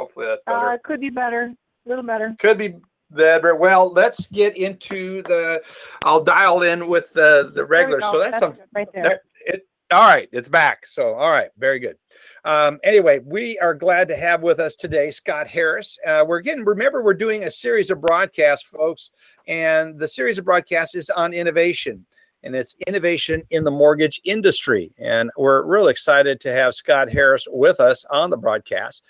[0.00, 0.70] Hopefully that's better.
[0.70, 1.52] Uh, it could be better.
[1.84, 2.34] A little better.
[2.38, 2.74] Could be
[3.10, 3.54] better.
[3.54, 5.62] well, let's get into the.
[6.04, 8.00] I'll dial in with the the regular.
[8.00, 9.02] So that's, that's some right there.
[9.02, 10.86] There, it, all right, it's back.
[10.86, 11.96] So, all right, very good.
[12.44, 15.98] Um, anyway, we are glad to have with us today Scott Harris.
[16.06, 19.10] Uh, we're getting, remember, we're doing a series of broadcasts, folks,
[19.48, 22.06] and the series of broadcasts is on innovation,
[22.44, 24.92] and it's innovation in the mortgage industry.
[24.98, 29.02] And we're really excited to have Scott Harris with us on the broadcast.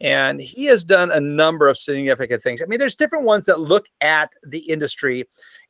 [0.00, 2.62] And he has done a number of significant things.
[2.62, 5.24] I mean, there's different ones that look at the industry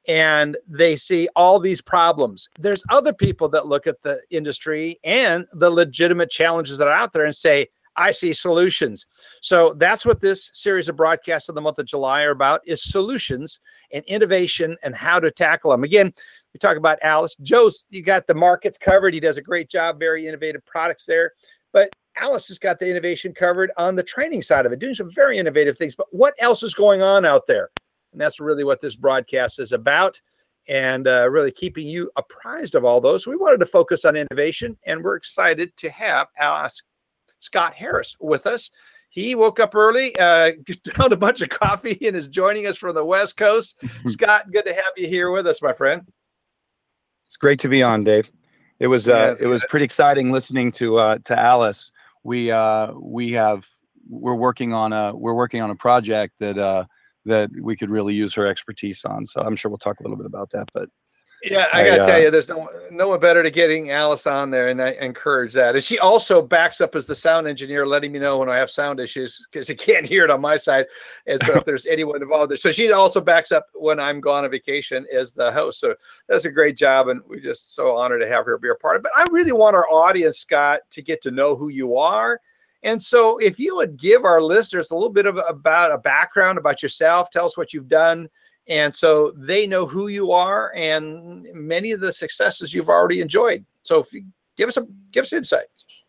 [0.07, 2.49] and they see all these problems.
[2.59, 7.13] There's other people that look at the industry and the legitimate challenges that are out
[7.13, 9.07] there and say, I see solutions.
[9.43, 12.83] So that's what this series of broadcasts of the month of July are about is
[12.83, 13.59] solutions
[13.93, 15.83] and innovation and how to tackle them.
[15.83, 16.15] Again,
[16.55, 17.35] we talk about Alice.
[17.43, 19.15] Joe's you got the markets covered.
[19.15, 21.33] He does a great job, very innovative products there.
[21.73, 25.11] But Alice has got the innovation covered on the training side of it, doing some
[25.11, 25.95] very innovative things.
[25.95, 27.71] But what else is going on out there?
[28.13, 30.21] And that's really what this broadcast is about
[30.69, 33.27] and uh, really keeping you apprised of all those.
[33.27, 36.83] We wanted to focus on innovation, and we're excited to have Alice
[37.41, 38.71] Scott Harris with us.
[39.11, 40.53] He woke up early, uh,
[40.97, 43.83] downed a bunch of coffee, and is joining us from the West Coast.
[44.07, 46.03] Scott, good to have you here with us, my friend.
[47.27, 48.31] It's great to be on, Dave.
[48.79, 51.91] It was uh, it's it was pretty exciting listening to uh, to Alice.
[52.29, 53.65] We uh, we have
[54.07, 56.85] we're working on a we're working on a project that uh,
[57.25, 59.25] that we could really use her expertise on.
[59.25, 60.69] So I'm sure we'll talk a little bit about that.
[60.75, 60.91] But
[61.43, 64.27] Yeah, I I, gotta tell uh, you, there's no no one better to getting Alice
[64.27, 65.75] on there, and I encourage that.
[65.77, 68.71] And she also backs up as the sound engineer, letting me know when I have
[68.71, 70.87] sound issues because you can't hear it on my side.
[71.27, 74.45] And so if there's anyone involved, there, so she also backs up when I'm gone
[74.45, 75.81] on vacation as the host.
[75.81, 75.95] So
[76.29, 78.97] that's a great job, and we're just so honored to have her be a part
[78.97, 79.01] of.
[79.01, 79.11] it.
[79.15, 82.41] But I really want our audience, Scott, to get to know who you are.
[82.83, 86.59] And so, if you would give our listeners a little bit of about a background
[86.59, 88.29] about yourself, tell us what you've done,
[88.69, 93.65] and so they know who you are and many of the successes you've already enjoyed.
[93.83, 94.25] So, if you
[94.57, 96.05] give us some, give us insights.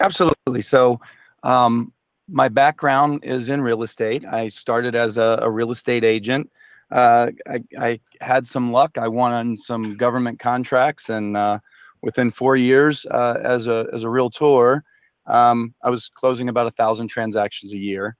[0.00, 0.62] absolutely.
[0.62, 1.00] So
[1.42, 1.92] um,
[2.28, 4.24] my background is in real estate.
[4.24, 6.50] I started as a, a real estate agent.
[6.90, 8.98] Uh, I, I had some luck.
[8.98, 11.58] I won on some government contracts, and uh,
[12.02, 14.84] within four years, uh, as a as a realtor,
[15.26, 18.16] um, I was closing about a thousand transactions a year.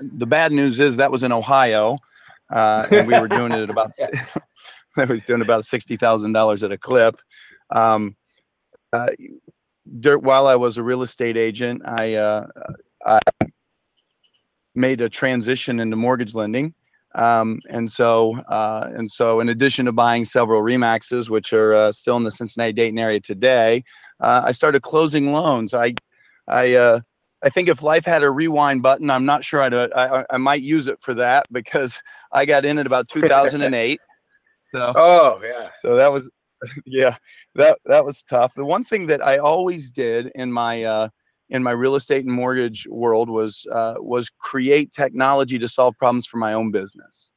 [0.00, 1.98] The bad news is that was in Ohio,
[2.50, 3.92] uh, and we were doing it at about.
[4.96, 7.16] I was doing about sixty thousand dollars at a clip.
[7.70, 8.16] Um,
[8.92, 9.08] uh,
[9.84, 12.46] while I was a real estate agent, I uh,
[13.06, 13.20] I
[14.74, 16.74] made a transition into mortgage lending.
[17.14, 21.92] Um, and so, uh, and so, in addition to buying several Remaxes, which are uh,
[21.92, 23.84] still in the Cincinnati Dayton area today,
[24.20, 25.74] uh, I started closing loans.
[25.74, 25.94] I,
[26.46, 27.00] I, uh,
[27.42, 30.26] I think if life had a rewind button, I'm not sure I'd, uh, I, I-
[30.30, 32.00] I might use it for that because
[32.32, 34.00] I got in at about 2008.
[34.74, 36.28] so, Oh yeah, so that was
[36.86, 37.16] yeah
[37.54, 38.52] that that was tough.
[38.54, 41.08] The one thing that i always did in my uh
[41.48, 46.26] in my real estate and mortgage world was uh, was create technology to solve problems
[46.26, 47.32] for my own business.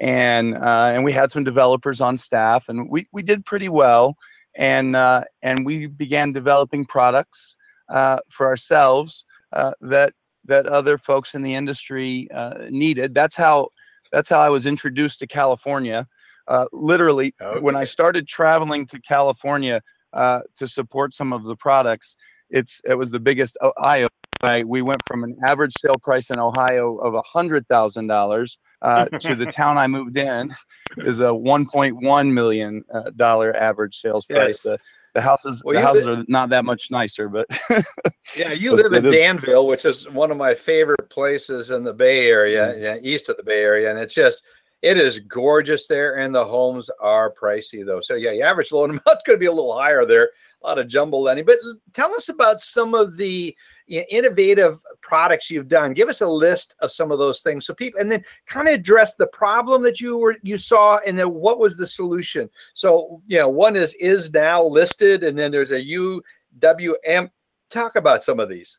[0.00, 4.16] And uh, and we had some developers on staff and we we did pretty well.
[4.56, 7.56] And uh, and we began developing products
[7.88, 10.12] uh, for ourselves uh, that
[10.44, 13.68] that other folks in the industry uh, needed that's how
[14.12, 16.06] that's how i was introduced to california
[16.48, 22.16] uh, literally when I started traveling to California uh, to support some of the products,
[22.50, 24.66] it's it was the biggest eye opener.
[24.66, 29.06] We went from an average sale price in Ohio of a hundred thousand dollars uh,
[29.06, 30.54] to the town I moved in
[30.98, 34.48] is a one point one million uh, dollar average sales price.
[34.48, 34.62] Yes.
[34.62, 34.78] The,
[35.16, 37.46] the houses Well, the houses are not that much nicer, but
[38.36, 38.52] yeah.
[38.52, 42.74] You live in Danville, which is one of my favorite places in the Bay Area,
[42.76, 42.82] Mm.
[42.82, 44.42] yeah, east of the Bay Area, and it's just
[44.82, 48.00] it is gorgeous there, and the homes are pricey though.
[48.02, 50.30] So yeah, the average loan amount's going to be a little higher there.
[50.62, 51.56] A lot of jumbo lending, but
[51.94, 55.92] tell us about some of the innovative products you've done.
[55.92, 58.74] Give us a list of some of those things, so people, and then kind of
[58.74, 62.50] address the problem that you were you saw, and then what was the solution.
[62.74, 67.30] So you know, one is is now listed, and then there's a UWM.
[67.70, 68.78] Talk about some of these.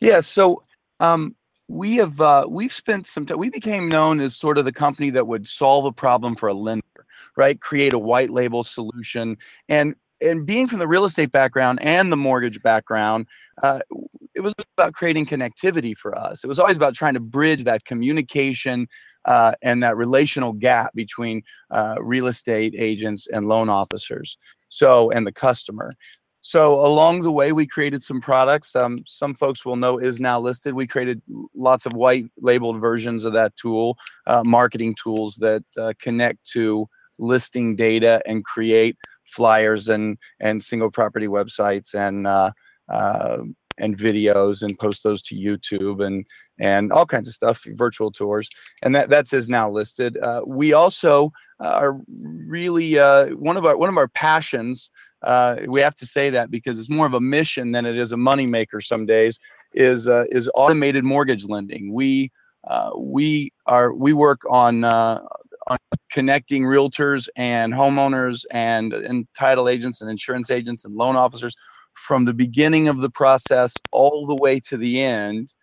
[0.00, 0.62] Yeah, so
[1.00, 1.34] um,
[1.68, 3.38] we have uh, we've spent some time.
[3.38, 6.54] We became known as sort of the company that would solve a problem for a
[6.54, 6.82] lender,
[7.36, 7.60] right?
[7.60, 9.36] Create a white label solution,
[9.68, 13.26] and and being from the real estate background and the mortgage background,
[13.62, 13.80] uh,
[14.34, 16.44] it was about creating connectivity for us.
[16.44, 18.88] It was always about trying to bridge that communication
[19.24, 24.36] uh, and that relational gap between uh, real estate agents and loan officers.
[24.68, 25.92] So and the customer.
[26.42, 28.76] so along the way, we created some products.
[28.76, 30.74] Um, some folks will know is now listed.
[30.74, 31.22] We created
[31.54, 36.88] lots of white labeled versions of that tool, uh, marketing tools that uh, connect to
[37.18, 38.96] listing data and create
[39.26, 42.50] flyers and and single property websites and uh,
[42.88, 43.38] uh,
[43.78, 46.24] and videos and post those to YouTube and
[46.58, 48.48] and all kinds of stuff, virtual tours,
[48.82, 50.16] and that that's is now listed.
[50.16, 54.90] Uh, we also are really uh, one of our one of our passions
[55.22, 58.12] uh, we have to say that because it's more of a mission than it is
[58.12, 59.38] a moneymaker some days.
[59.72, 61.92] Is uh, is automated mortgage lending?
[61.92, 62.30] We
[62.66, 65.20] uh, we are we work on uh,
[65.66, 65.78] on
[66.10, 71.56] connecting realtors and homeowners and and title agents and insurance agents and loan officers
[71.94, 75.54] from the beginning of the process all the way to the end.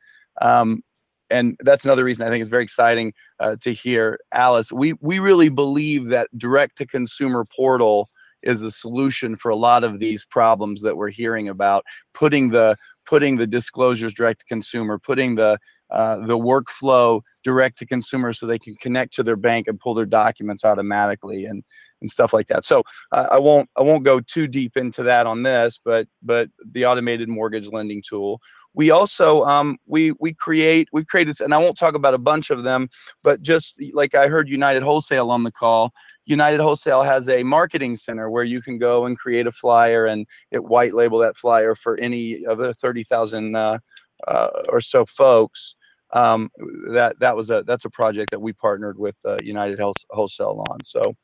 [0.42, 0.84] Um,
[1.30, 4.72] and that's another reason I think it's very exciting uh, to hear Alice.
[4.72, 8.10] We we really believe that direct to consumer portal
[8.44, 12.78] is the solution for a lot of these problems that we're hearing about putting the
[13.06, 15.58] putting the disclosures direct to consumer putting the
[15.94, 19.94] uh, the workflow direct to consumers so they can connect to their bank and pull
[19.94, 21.64] their documents automatically and
[22.02, 22.66] and stuff like that.
[22.66, 26.50] So uh, i won't i won't go too deep into that on this but but
[26.72, 28.42] the automated mortgage lending tool.
[28.76, 32.50] We also um, we we create we created and i won't talk about a bunch
[32.50, 32.90] of them
[33.24, 35.94] but just like i heard united wholesale on the call.
[36.26, 40.26] United Wholesale has a marketing center where you can go and create a flyer and
[40.52, 43.80] it white label that flyer for any of the 30,000 uh,
[44.28, 45.76] uh, or so folks.
[46.14, 46.52] Um,
[46.92, 50.64] that that was a that's a project that we partnered with uh, United Health Wholesale
[50.70, 50.84] on.
[50.84, 51.16] So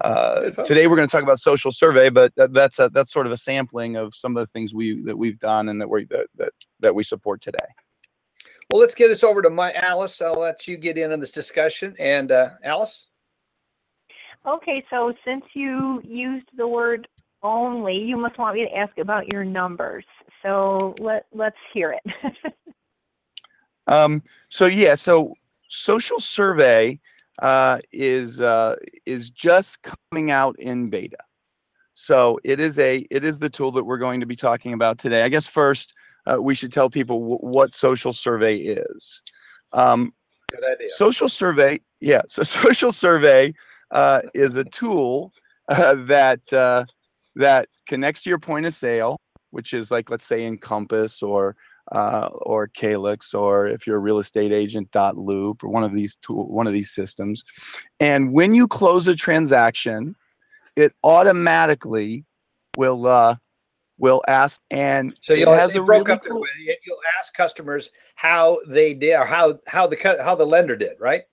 [0.00, 3.26] uh, today we're going to talk about social survey, but that, that's a, that's sort
[3.26, 6.06] of a sampling of some of the things we that we've done and that we
[6.06, 7.58] that, that that we support today.
[8.70, 10.20] Well, let's get this over to my Alice.
[10.20, 11.94] I'll let you get in on this discussion.
[11.98, 13.06] And uh, Alice.
[14.46, 17.06] Okay, so since you used the word
[17.42, 20.04] only, you must want me to ask about your numbers.
[20.42, 22.54] So let let's hear it.
[23.86, 25.34] um, so yeah, so
[25.68, 27.00] social survey
[27.40, 29.78] uh, is uh, is just
[30.10, 31.18] coming out in beta.
[31.94, 34.98] So it is a it is the tool that we're going to be talking about
[34.98, 35.22] today.
[35.22, 35.94] I guess first
[36.26, 39.22] uh, we should tell people w- what social survey is.
[39.72, 40.12] Um,
[40.50, 40.88] Good idea.
[40.90, 42.22] Social survey, yeah.
[42.28, 43.54] So social survey
[43.90, 45.32] uh, is a tool
[45.68, 46.84] uh, that uh,
[47.36, 49.18] that connects to your point of sale,
[49.50, 51.56] which is like let's say Encompass or
[51.92, 55.92] uh, or Calyx, or if you're a real estate agent, Dot Loop, or one of
[55.92, 57.44] these tool, one of these systems.
[58.00, 60.16] And when you close a transaction,
[60.74, 62.24] it automatically
[62.76, 63.36] will uh,
[63.98, 66.42] will ask and so you'll has a broke really up cool,
[66.86, 71.24] you'll ask customers how they did or how how the how the lender did right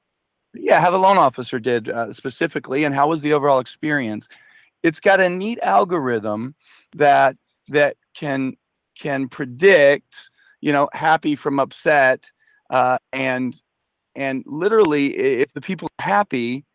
[0.54, 4.28] yeah, how the loan officer did uh, specifically, and how was the overall experience.
[4.82, 6.56] It's got a neat algorithm
[6.96, 8.56] that that can
[8.98, 10.30] can predict,
[10.62, 12.26] you know, happy from upset,
[12.70, 13.60] uh, and
[14.16, 16.66] and literally, if the people are happy,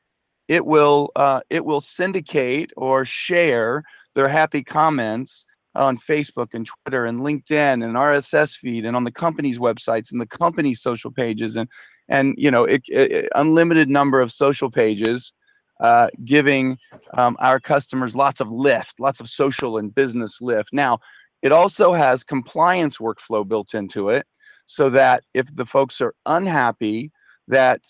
[0.48, 5.44] it will uh, it will syndicate or share their happy comments
[5.74, 10.20] on Facebook and Twitter and LinkedIn and RSS feed and on the company's websites and
[10.20, 11.68] the company's social pages and
[12.08, 15.32] and you know it, it, unlimited number of social pages
[15.80, 16.78] uh, giving
[17.14, 20.72] um, our customers lots of lift lots of social and business lift.
[20.72, 21.00] Now
[21.44, 24.26] it also has compliance workflow built into it
[24.66, 27.12] so that if the folks are unhappy
[27.46, 27.80] that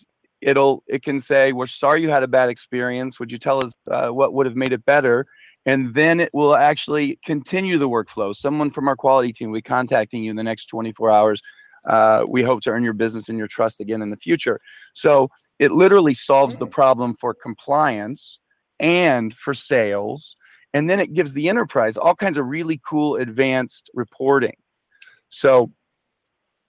[0.42, 3.72] it'll it can say we're sorry you had a bad experience would you tell us
[3.90, 5.26] uh, what would have made it better
[5.66, 9.62] and then it will actually continue the workflow someone from our quality team will be
[9.62, 11.40] contacting you in the next 24 hours
[11.86, 14.60] uh, we hope to earn your business and your trust again in the future.
[14.94, 18.38] So it literally solves the problem for compliance
[18.80, 20.36] and for sales.
[20.74, 24.56] And then it gives the enterprise all kinds of really cool advanced reporting.
[25.30, 25.70] So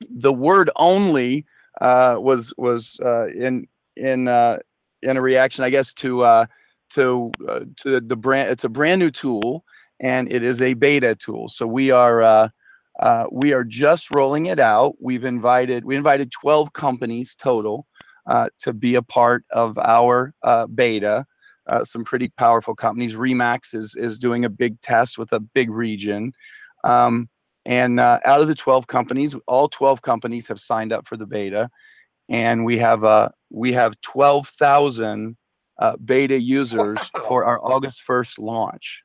[0.10, 1.46] the word only
[1.82, 4.60] uh, was was uh, in in uh,
[5.02, 6.46] in a reaction, I guess, to uh,
[6.92, 8.50] to uh, to the brand.
[8.50, 9.64] It's a brand new tool,
[10.00, 11.48] and it is a beta tool.
[11.50, 12.50] So we are uh,
[13.32, 14.96] we are just rolling it out.
[15.00, 17.88] We've invited we invited 12 companies total
[18.60, 20.34] to be a part of our
[20.74, 21.26] beta.
[21.68, 23.16] Uh, some pretty powerful companies.
[23.16, 26.34] Remax is is doing a big test with a big region,
[26.84, 27.30] um,
[27.66, 31.26] and uh, out of the 12 companies, all 12 companies have signed up for the
[31.26, 31.70] beta,
[32.30, 35.38] and we have uh, we have 12,000
[36.04, 39.04] beta users for our August 1st launch.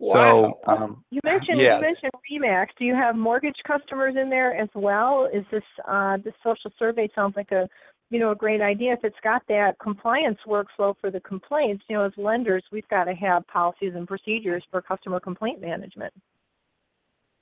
[0.00, 0.12] Wow.
[0.12, 1.76] So um, you mentioned yes.
[1.76, 2.66] you mentioned Remax.
[2.78, 5.28] Do you have mortgage customers in there as well?
[5.32, 7.68] Is this uh, this social survey sounds like a
[8.10, 11.84] you know, a great idea if it's got that compliance workflow for the complaints.
[11.88, 16.12] You know, as lenders, we've got to have policies and procedures for customer complaint management.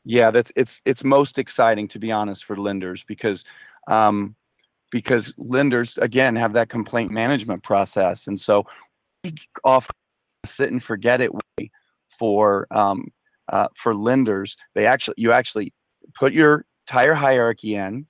[0.04, 3.44] Yeah, that's it's it's most exciting to be honest for lenders because
[3.86, 4.34] um,
[4.90, 8.66] because lenders again have that complaint management process, and so
[9.22, 9.34] we
[9.64, 9.88] off
[10.44, 11.70] sit and forget it way
[12.18, 13.08] for um,
[13.48, 14.56] uh, for lenders.
[14.74, 15.72] They actually you actually
[16.14, 18.06] put your tire hierarchy in,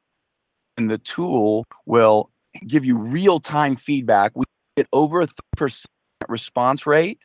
[0.79, 2.31] and the tool will
[2.67, 4.33] give you real time feedback.
[4.35, 4.45] We
[4.77, 5.89] get over a percent
[6.29, 7.25] response rate,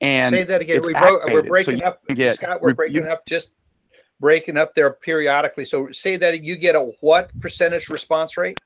[0.00, 0.82] and Say that again.
[0.84, 3.50] We broke, we're activated, so breaking up, get Scott, we're re- breaking you- up just
[4.20, 5.64] breaking up there periodically.
[5.64, 8.56] So say that you get a what percentage response rate?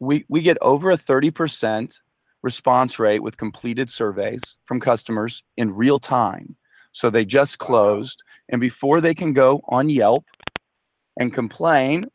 [0.00, 1.94] we we get over a 30%
[2.42, 6.56] response rate with completed surveys from customers in real time
[6.92, 10.24] so they just closed and before they can go on yelp
[11.18, 12.06] and complain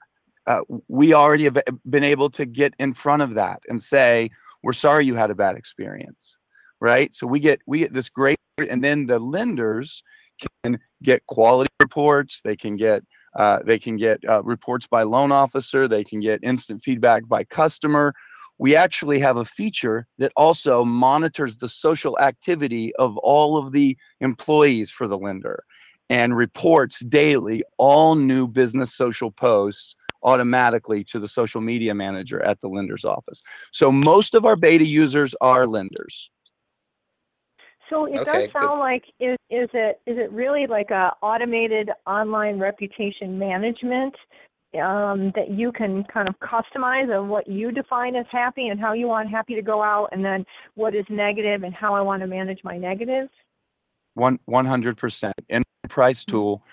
[0.47, 4.29] uh, we already have been able to get in front of that and say
[4.63, 6.37] we're sorry you had a bad experience
[6.79, 10.03] right so we get we get this great and then the lenders
[10.63, 13.03] can get quality reports they can get
[13.35, 15.87] uh, they can get uh, reports by loan officer.
[15.87, 18.13] They can get instant feedback by customer.
[18.57, 23.97] We actually have a feature that also monitors the social activity of all of the
[24.21, 25.65] employees for the lender
[26.09, 29.95] and reports daily all new business social posts
[30.25, 33.41] automatically to the social media manager at the lender's office.
[33.71, 36.29] So most of our beta users are lenders.
[37.89, 41.91] So it Okay, does sound like is is it is it really like a automated
[42.07, 44.15] online reputation management
[44.81, 48.93] um, that you can kind of customize of what you define as happy and how
[48.93, 52.21] you want happy to go out, and then what is negative and how I want
[52.21, 53.29] to manage my negatives.
[54.15, 56.63] One one hundred percent enterprise tool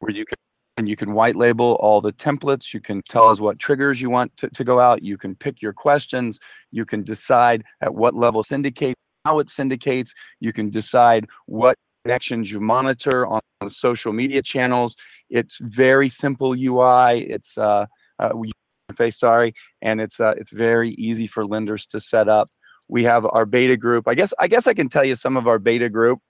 [0.00, 0.36] where you can
[0.80, 2.72] and you can white label all the templates.
[2.72, 5.02] You can tell us what triggers you want to, to go out.
[5.02, 6.40] You can pick your questions.
[6.70, 10.14] You can decide at what level syndicate, how it syndicates.
[10.40, 14.96] You can decide what connections you monitor on social media channels.
[15.28, 17.28] It's very simple UI.
[17.28, 17.84] It's uh,
[18.18, 18.52] uh we
[18.96, 19.52] face sorry,
[19.82, 22.48] and it's uh, it's very easy for lenders to set up.
[22.88, 24.08] We have our beta group.
[24.08, 26.20] I guess I guess I can tell you some of our beta group.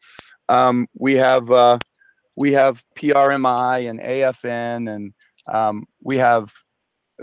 [0.48, 1.78] Um, we have uh,
[2.40, 5.12] we have PRMI and AFN, and
[5.46, 6.50] um, we have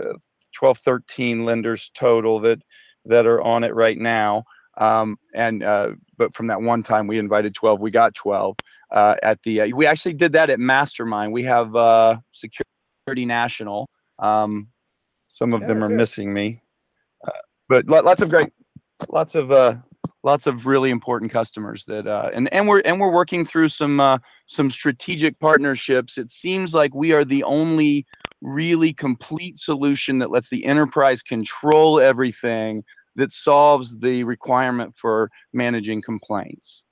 [0.00, 0.12] uh,
[0.54, 2.62] 12, 13 lenders total that
[3.04, 4.44] that are on it right now.
[4.76, 8.54] Um, and uh, but from that one time we invited 12, we got 12
[8.92, 9.62] uh, at the.
[9.62, 11.32] Uh, we actually did that at Mastermind.
[11.32, 13.90] We have uh, Security National.
[14.20, 14.68] Um,
[15.30, 16.62] some of them are missing me,
[17.26, 17.32] uh,
[17.68, 18.52] but lo- lots of great,
[19.08, 19.78] lots of uh,
[20.22, 24.00] lots of really important customers that uh, and and we're and we're working through some
[24.00, 26.18] uh, some strategic partnerships.
[26.18, 28.06] It seems like we are the only
[28.40, 32.84] really complete solution that lets the enterprise control everything
[33.16, 36.84] that solves the requirement for managing complaints.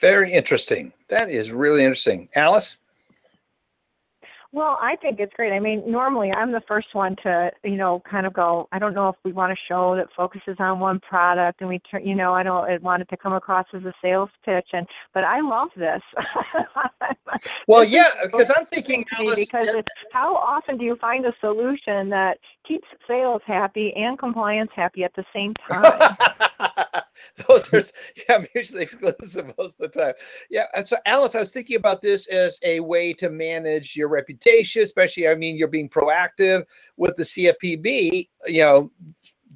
[0.00, 0.92] Very interesting.
[1.08, 2.28] That is really interesting.
[2.36, 2.78] Alice?
[4.50, 5.52] Well, I think it's great.
[5.52, 8.94] I mean, normally I'm the first one to, you know, kind of go, I don't
[8.94, 12.14] know if we want a show that focuses on one product and we turn, you
[12.14, 15.40] know, I don't want it to come across as a sales pitch and but I
[15.40, 16.02] love this.
[17.68, 22.08] Well, yeah, because I'm thinking, Alice, because it's, how often do you find a solution
[22.08, 26.47] that keeps sales happy and compliance happy at the same time?
[27.46, 27.82] Those are
[28.28, 30.14] yeah, mutually exclusive most of the time.
[30.50, 30.66] Yeah.
[30.74, 34.82] And so Alice, I was thinking about this as a way to manage your reputation,
[34.82, 36.64] especially I mean you're being proactive
[36.96, 38.90] with the CFPB, you know,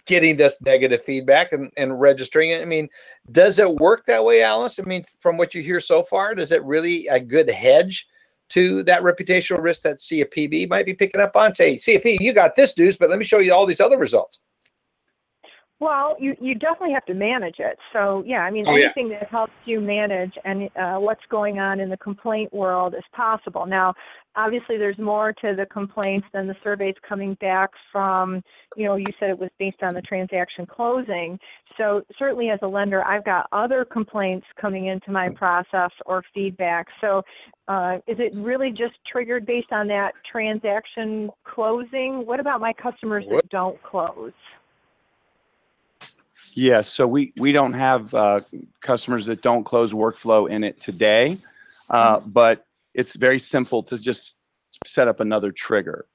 [0.06, 2.62] getting this negative feedback and, and registering it.
[2.62, 2.88] I mean,
[3.30, 4.78] does it work that way, Alice?
[4.78, 8.08] I mean, from what you hear so far, does it really a good hedge
[8.50, 11.54] to that reputational risk that CFPB might be picking up on?
[11.54, 14.40] Say, CFP, you got this news, but let me show you all these other results.
[15.82, 17.76] Well, you, you definitely have to manage it.
[17.92, 18.84] So, yeah, I mean, Oh, yeah.
[18.84, 23.02] anything that helps you manage and uh, what's going on in the complaint world is
[23.12, 23.66] possible.
[23.66, 23.92] Now,
[24.36, 28.44] obviously, there's more to the complaints than the surveys coming back from,
[28.76, 31.36] you know, you said it was based on the transaction closing.
[31.76, 36.86] So, certainly as a lender, I've got other complaints coming into my process or feedback.
[37.00, 37.22] So,
[37.66, 42.24] uh, is it really just triggered based on that transaction closing?
[42.24, 44.30] What about my customers What- that don't close?
[46.54, 48.40] Yes, so we we don't have uh,
[48.80, 51.38] customers that don't close workflow in it today,
[51.88, 54.34] uh, but it's very simple to just
[54.86, 56.06] set up another trigger.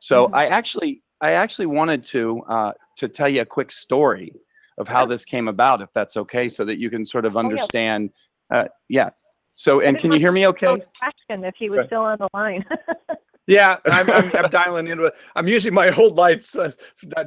[0.00, 0.30] So Mhm.
[0.34, 4.32] I actually I actually wanted to uh, to tell you a quick story
[4.78, 7.40] of how this came about, if that's okay, so that you can sort of Oh,
[7.40, 7.44] yeah.
[7.44, 8.10] understand.
[8.50, 9.10] Uh, yeah.
[9.54, 10.82] So and can you hear me okay?
[10.98, 11.86] Question if he was Right.
[11.86, 12.64] still on the line.
[13.46, 15.12] Yeah, I'm, I'm, I'm dialing in with.
[15.36, 16.70] I'm using my old lights, uh,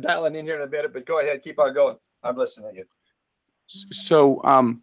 [0.02, 0.92] dialing in here in a minute.
[0.92, 1.96] But go ahead, keep on going.
[2.24, 2.86] I'm listening to you.
[3.92, 4.82] So, um,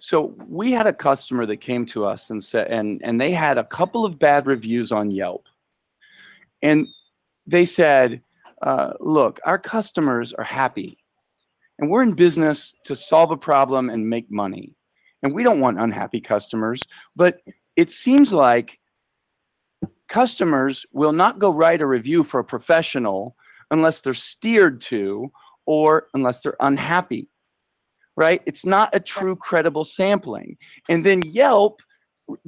[0.00, 3.58] so we had a customer that came to us and said, and and they had
[3.58, 5.46] a couple of bad reviews on Yelp,
[6.62, 6.88] and
[7.46, 8.22] they said,
[8.62, 10.98] uh, "Look, our customers are happy,
[11.78, 14.74] and we're in business to solve a problem and make money,
[15.22, 16.80] and we don't want unhappy customers.
[17.14, 17.40] But
[17.76, 18.78] it seems like
[20.08, 23.36] customers will not go write a review for a professional
[23.70, 25.30] unless they're steered to
[25.70, 27.28] or unless they're unhappy."
[28.16, 28.42] Right?
[28.44, 30.58] It's not a true credible sampling.
[30.88, 31.80] And then Yelp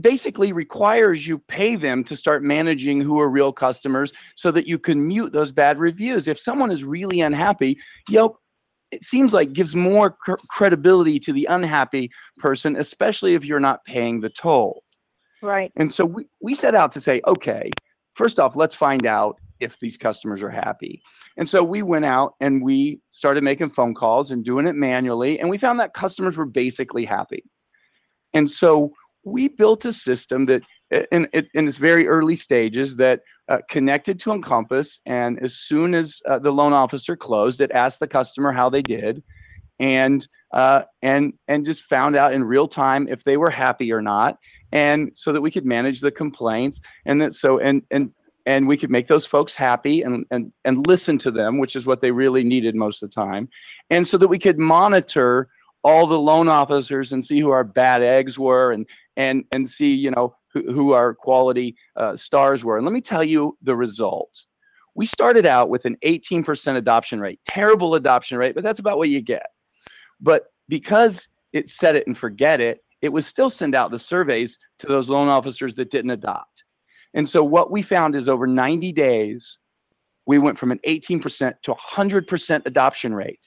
[0.01, 4.79] basically requires you pay them to start managing who are real customers so that you
[4.79, 6.29] can mute those bad reviews.
[6.29, 8.39] If someone is really unhappy, Yelp
[8.93, 13.85] it seems like gives more cr- credibility to the unhappy person, especially if you're not
[13.87, 14.83] paying the toll.
[15.41, 15.73] Right.
[15.77, 17.70] And so we, we set out to say, okay,
[18.14, 21.03] first off, let's find out if these customers are happy.
[21.37, 25.41] And so we went out and we started making phone calls and doing it manually.
[25.41, 27.45] And we found that customers were basically happy.
[28.35, 28.93] And so
[29.25, 30.63] we built a system that
[31.11, 35.01] in, in its very early stages that uh, connected to Encompass.
[35.07, 38.83] And as soon as uh, the loan officer closed, it asked the customer how they
[38.83, 39.23] did.
[39.79, 44.03] And uh, and and just found out in real time if they were happy or
[44.03, 44.39] not,
[44.71, 48.13] and so that we could manage the complaints, and that so and and
[48.47, 51.86] and we could make those folks happy and and and listen to them, which is
[51.86, 53.49] what they really needed most of the time,
[53.90, 55.49] and so that we could monitor
[55.84, 58.86] all the loan officers and see who our bad eggs were and
[59.16, 62.76] and and see you know who, who our quality uh, stars were.
[62.76, 64.30] And let me tell you the result.
[64.95, 69.09] We started out with an 18% adoption rate terrible adoption rate but that's about what
[69.09, 69.47] you get.
[70.20, 74.59] But because it set it and forget it it would still send out the surveys
[74.78, 76.51] to those loan officers that didn't adopt
[77.15, 79.59] and so what we found is over 90 days
[80.27, 83.41] we went from an 18% to 100% adoption rate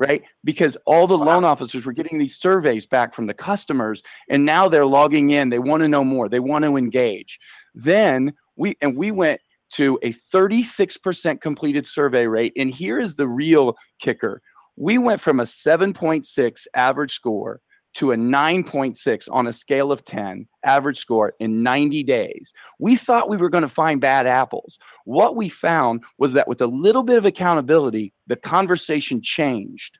[0.00, 0.22] right?
[0.44, 4.66] Because all the loan officers were getting these surveys back from the customers, and now
[4.66, 5.50] they're logging in.
[5.50, 6.26] They want to know more.
[6.26, 7.38] They want to engage.
[7.74, 13.28] Then we and we went to a 36% completed survey rate, and here is the
[13.28, 14.40] real kicker:
[14.74, 17.60] we went from a 7.6 average score
[17.94, 22.52] to a 9.6 on a scale of 10 average score in 90 days.
[22.78, 24.78] We thought we were going to find bad apples.
[25.04, 29.98] What we found was that with a little bit of accountability, the conversation changed.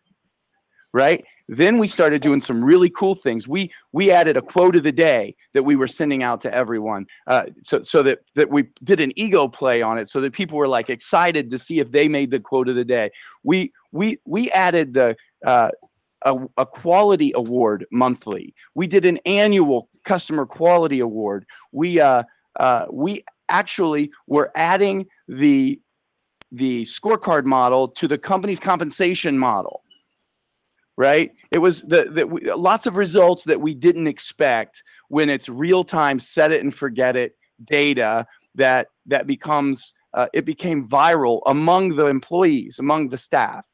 [0.92, 1.24] Right?
[1.52, 3.48] Then we started doing some really cool things.
[3.48, 7.06] We we added a quote of the day that we were sending out to everyone,
[7.26, 10.56] uh, so so that that we did an ego play on it, so that people
[10.56, 13.10] were like excited to see if they made the quote of the day.
[13.42, 15.70] We we we added the uh,
[16.22, 18.54] a, a, quality award monthly.
[18.74, 21.46] We did an annual customer quality award.
[21.72, 22.24] We uh,
[22.58, 25.80] uh, we actually were adding the
[26.52, 29.82] the scorecard model to the company's compensation model.
[30.96, 31.32] Right?
[31.50, 36.20] It was the, the lots of results that we didn't expect when it's real time,
[36.20, 42.06] set it and forget it data that that becomes uh, it became viral among the
[42.06, 43.64] employees, among the staff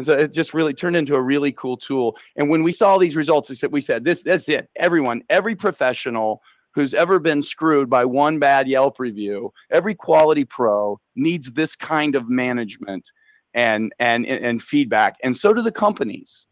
[0.00, 2.16] and so it just really turned into a really cool tool.
[2.36, 4.70] And when we saw these results, we said, we said, this, that's it.
[4.76, 6.40] Everyone, every professional
[6.72, 12.14] who's ever been screwed by one bad Yelp review, every quality pro needs this kind
[12.14, 13.10] of management
[13.52, 15.16] and and and feedback.
[15.22, 16.46] And so do the companies.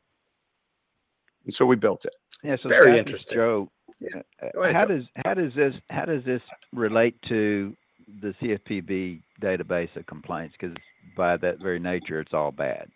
[1.47, 2.15] And so we built it.
[2.45, 3.37] Yeah, so Very interesting.
[3.39, 4.21] Joe, Yeah.
[4.43, 4.99] uh, ahead, how Joe.
[4.99, 6.43] does how does this how does this
[6.75, 7.75] relate to
[8.21, 10.55] the CFPB database of complaints?
[10.61, 10.77] Because
[11.17, 12.91] by that very nature, it's all bad.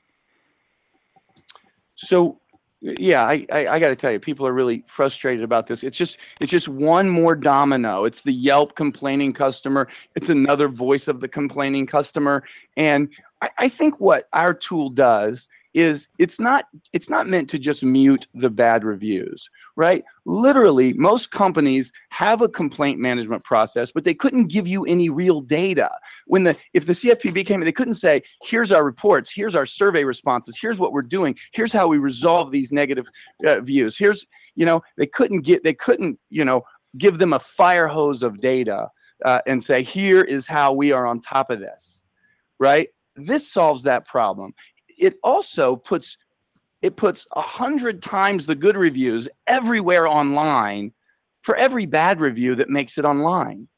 [2.03, 2.41] So
[2.83, 5.85] yeah, I, I, I got to tell you, people are really frustrated about this.
[5.85, 8.05] It's just it's just one more domino.
[8.05, 9.87] It's the Yelp complaining customer.
[10.17, 12.43] It's another voice of the complaining customer.
[12.77, 13.09] And
[13.41, 17.83] I, I think what our tool does is it's not it's not meant to just
[17.83, 20.05] mute the bad reviews right?
[20.27, 25.41] Literally most companies have a complaint management process but they couldn't give you any real
[25.41, 25.91] data.
[26.27, 29.67] When the if the cfpb came in they couldn't say here's our reports here's our
[29.67, 33.07] survey responses here's what we're doing here's how we resolve these negative
[33.47, 33.97] uh, views.
[33.97, 36.63] Here's you know they couldn't get they couldn't you know
[36.99, 38.89] give them a fire hose of data
[39.25, 42.03] uh, and say here is how we are on top of this
[42.63, 42.91] right?
[43.17, 44.55] This solves that problem
[45.03, 46.17] it also puts
[46.81, 50.93] it puts a hundred times the good reviews everywhere online
[51.43, 53.69] for every bad review that makes it online.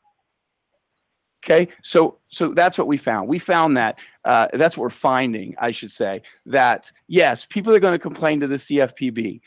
[1.45, 1.68] Okay?
[1.83, 3.29] So so that's what we found.
[3.29, 7.79] We found that uh, that's what we're finding i should say that yes people are
[7.79, 9.39] going to complain to the cfpb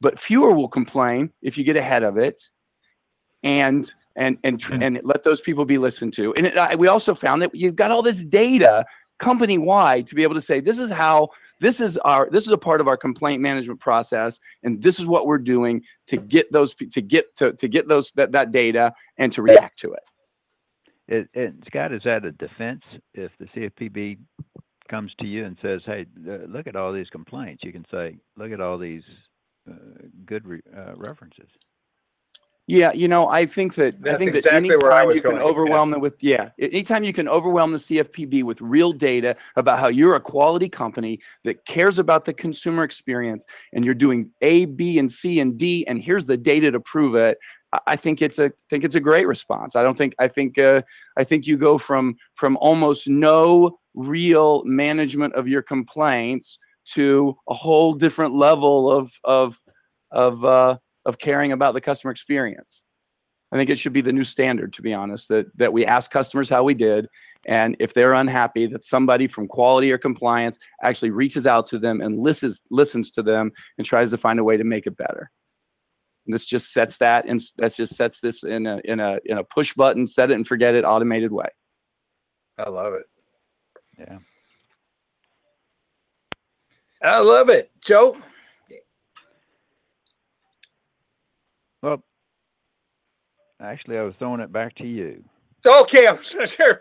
[0.00, 2.50] but fewer will complain if you get ahead of it
[3.44, 6.34] and and and tr- and let those people be listened to.
[6.34, 8.84] And it, I, we also found that you've got all this data
[9.18, 11.28] company wide to be able to say this is how
[11.60, 15.06] this is our this is a part of our complaint management process and this is
[15.06, 18.92] what we're doing to get those to get to, to get those that, that data
[19.16, 20.02] and to react to it
[21.08, 22.82] It, and Scott, is that a defense
[23.14, 24.18] if the CFPB
[24.88, 27.64] comes to you and says, "Hey, uh, look at all these complaints"?
[27.64, 29.04] You can say, "Look at all these
[29.70, 29.74] uh,
[30.24, 31.48] good re- uh, references."
[32.68, 35.48] Yeah, you know, I think that I think exactly that anytime you can going, yeah.
[35.48, 39.86] overwhelm them with yeah, anytime you can overwhelm the CFPB with real data about how
[39.86, 44.98] you're a quality company that cares about the consumer experience and you're doing A, B,
[44.98, 47.38] and C and D, and here's the data to prove it.
[47.72, 49.76] I- I think it's a think it's a great response.
[49.76, 50.82] I don't think I think uh,
[51.16, 56.58] I think you go from from almost no real management of your complaints
[56.94, 59.60] to a whole different level of of
[60.10, 62.82] of uh, of caring about the customer experience.
[63.52, 66.10] I think it should be the new standard, to be honest, that that we ask
[66.10, 67.06] customers how we did,
[67.46, 72.00] and if they're unhappy, that somebody from quality or compliance actually reaches out to them
[72.00, 75.30] and listens listens to them and tries to find a way to make it better.
[76.26, 79.38] And this just sets that and that just sets this in a in a in
[79.38, 81.48] a push button, set it and forget it automated way.
[82.58, 83.06] I love it.
[83.96, 84.18] Yeah.
[87.00, 88.16] I love it, Joe.
[91.86, 92.02] Well,
[93.60, 95.22] actually, I was throwing it back to you.
[95.64, 96.80] Okay, I'm sure-.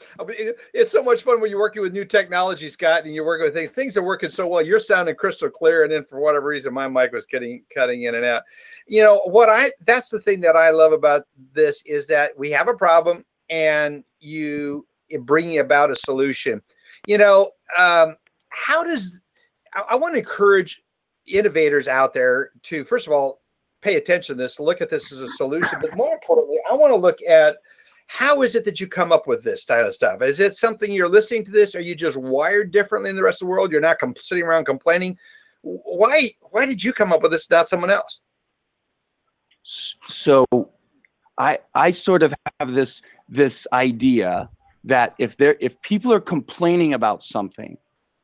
[0.74, 3.54] It's so much fun when you're working with new technology, Scott, and you're working with
[3.54, 3.70] things.
[3.70, 4.64] Things are working so well.
[4.64, 8.16] You're sounding crystal clear, and then for whatever reason, my mic was getting cutting in
[8.16, 8.42] and out.
[8.88, 9.48] You know what?
[9.48, 13.24] I that's the thing that I love about this is that we have a problem,
[13.52, 14.88] and you
[15.20, 16.64] bringing about a solution.
[17.06, 18.16] You know, um,
[18.50, 19.20] how does
[19.76, 20.82] I, I want to encourage
[21.28, 23.42] innovators out there to first of all
[23.86, 26.92] pay attention to this, look at this as a solution, but more importantly, I want
[26.92, 27.58] to look at
[28.08, 30.24] how is it that you come up with this style of stuff?
[30.24, 31.76] Is it something you're listening to this?
[31.76, 33.72] Are you just wired differently than the rest of the world?
[33.72, 35.18] You're not com- sitting around complaining.
[35.62, 36.32] Why?
[36.52, 38.22] Why did you come up with this, not someone else?
[39.64, 40.46] So
[41.38, 44.50] i i sort of have this this idea
[44.84, 47.78] that if there if people are complaining about something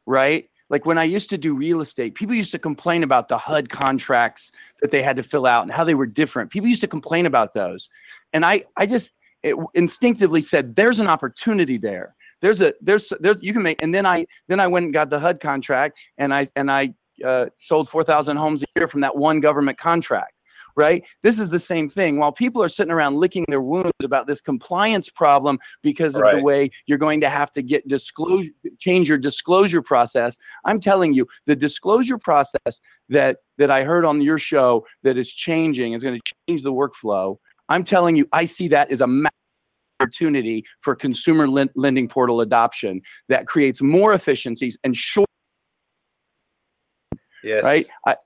[0.05, 3.37] right like when i used to do real estate people used to complain about the
[3.37, 4.51] hud contracts
[4.81, 6.49] that they had to fill out and how they were different.
[6.49, 7.89] People used to complain about those.
[8.33, 9.11] And i i just
[9.73, 12.15] instinctively said there's an opportunity there.
[12.41, 15.11] There's a there's there you can make and then i then i went and got
[15.11, 16.93] the hud contract and i and i
[17.23, 20.33] uh, sold 4000 homes a year from that one government contract
[20.75, 21.03] right?
[21.23, 22.17] This is the same thing.
[22.17, 26.41] While people are sitting around licking their wounds about this compliance problem because of the
[26.41, 31.27] way you're going to have to get disclosure, change your disclosure process, I'm telling you,
[31.45, 36.19] the disclosure process that that I heard on your show that is changing is going
[36.19, 37.37] to change the workflow.
[37.69, 39.07] I'm telling you, I see that as a
[40.01, 45.27] opportunity for consumer lending portal adoption that creates more efficiencies and short
[47.43, 47.63] Yes.
[47.63, 47.87] right?
[48.05, 48.17] I,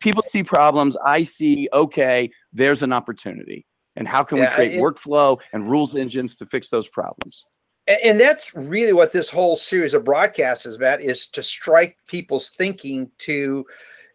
[0.00, 0.96] people see problems.
[1.04, 3.66] I see, okay, there's an opportunity.
[3.96, 7.44] And how can Yeah, we create it- workflow and rules engines to fix those problems?
[7.86, 12.48] And that's really what this whole series of broadcasts is about is to strike people's
[12.48, 13.64] thinking to,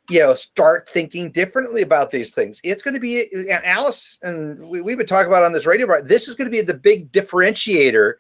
[0.10, 2.60] you know, start thinking differently about these things.
[2.64, 6.02] It's going to be, and Alice, and we, we've been talking about on this radio,
[6.02, 8.14] this is going to be the big differentiator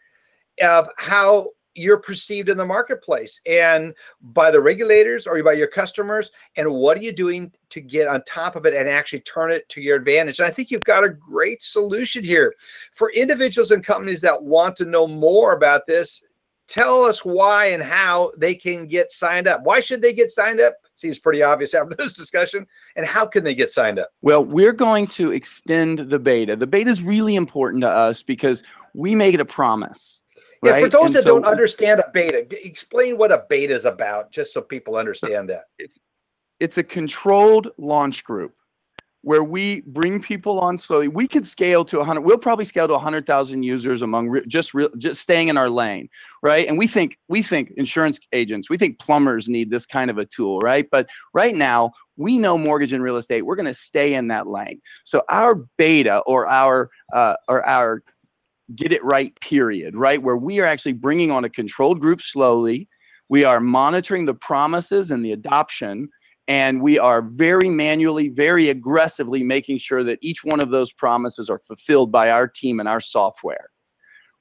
[0.61, 6.31] of how you're perceived in the marketplace and by the regulators or by your customers.
[6.55, 9.67] And what are you doing to get on top of it and actually turn it
[9.69, 10.39] to your advantage?
[10.39, 12.53] And I think you've got a great solution here
[12.91, 16.23] for individuals and companies that want to know more about this,
[16.67, 19.61] tell us why and how they can get signed up.
[19.63, 20.75] Why should they get signed up?
[20.95, 22.67] Seems pretty obvious after this discussion.
[22.95, 24.09] And how can they get signed up?
[24.21, 26.55] Well, we're going to extend the beta.
[26.55, 28.63] The beta is really important to us because
[28.93, 30.21] we make it a promise.
[30.63, 30.83] Yeah, Right?
[30.83, 34.31] for those And that so don't understand a beta, explain what a beta is about,
[34.31, 35.65] just so people understand that.
[36.59, 38.53] it's a controlled launch group
[39.21, 41.07] where we bring people on slowly.
[41.07, 42.21] We could scale to 100.
[42.21, 46.09] We'll probably scale to 100,000 users among re- just real, just staying in our lane,
[46.41, 46.67] right?
[46.67, 50.25] And we think we think insurance agents, we think plumbers need this kind of a
[50.25, 50.87] tool, right?
[50.89, 53.41] But right now, we know mortgage and real estate.
[53.43, 54.81] We're going to stay in that lane.
[55.05, 58.03] So our beta or our uh, or our
[58.75, 60.21] get it right period, right?
[60.21, 62.87] Where we are actually bringing on a controlled group slowly.
[63.29, 66.09] We are monitoring the promises and the adoption
[66.49, 71.47] and we are very manually, very aggressively making sure that each one of those promises
[71.47, 73.69] are fulfilled by our team and our software.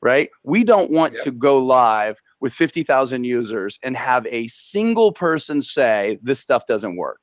[0.01, 0.31] Right?
[0.43, 6.19] We don't want to go live with 50,000 users and have a single person say
[6.23, 7.21] this stuff doesn't work.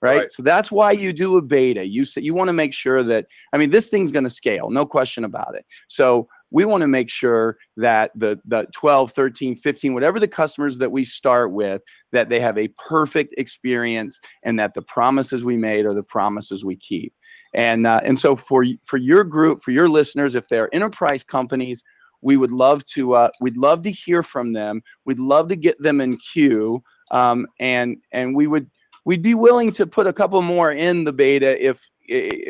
[0.00, 0.18] Right?
[0.18, 0.30] Right.
[0.30, 1.86] So that's why you do a beta.
[1.86, 4.70] You say you want to make sure that I mean this thing's going to scale,
[4.70, 5.64] no question about it.
[5.88, 10.78] So we want to make sure that the the 12, 13, 15, whatever the customers
[10.78, 11.82] that we start with
[12.12, 16.64] that they have a perfect experience and that the promises we made are the promises
[16.64, 17.12] we keep.
[17.54, 21.82] And uh, and so for for your group, for your listeners, if they're enterprise companies,
[22.20, 24.82] we would love to uh, we'd love to hear from them.
[25.04, 28.70] We'd love to get them in queue, um, and and we would
[29.08, 31.90] we'd be willing to put a couple more in the beta if,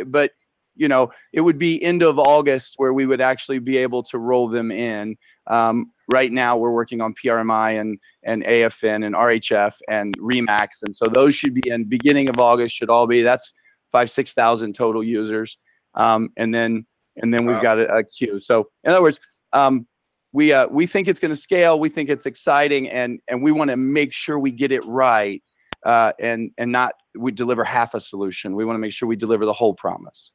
[0.07, 0.33] but
[0.75, 4.19] you know it would be end of August where we would actually be able to
[4.19, 5.17] roll them in.
[5.47, 10.95] Um, right now we're working on PRMI and and AFN and RHF and Remax, and
[10.95, 12.75] so those should be in beginning of August.
[12.75, 13.53] Should all be that's
[13.93, 15.59] five six thousand total users,
[15.95, 16.85] um, and then
[17.17, 17.63] and then we've Wow.
[17.63, 18.41] got a, a queue.
[18.41, 19.21] So in other words,
[19.53, 19.87] um,
[20.33, 21.79] we uh, we think it's going to scale.
[21.79, 25.41] We think it's exciting, and and we want to make sure we get it right,
[25.89, 28.55] uh, and and not we deliver half a solution.
[28.55, 30.33] We want to make sure we deliver the whole promise.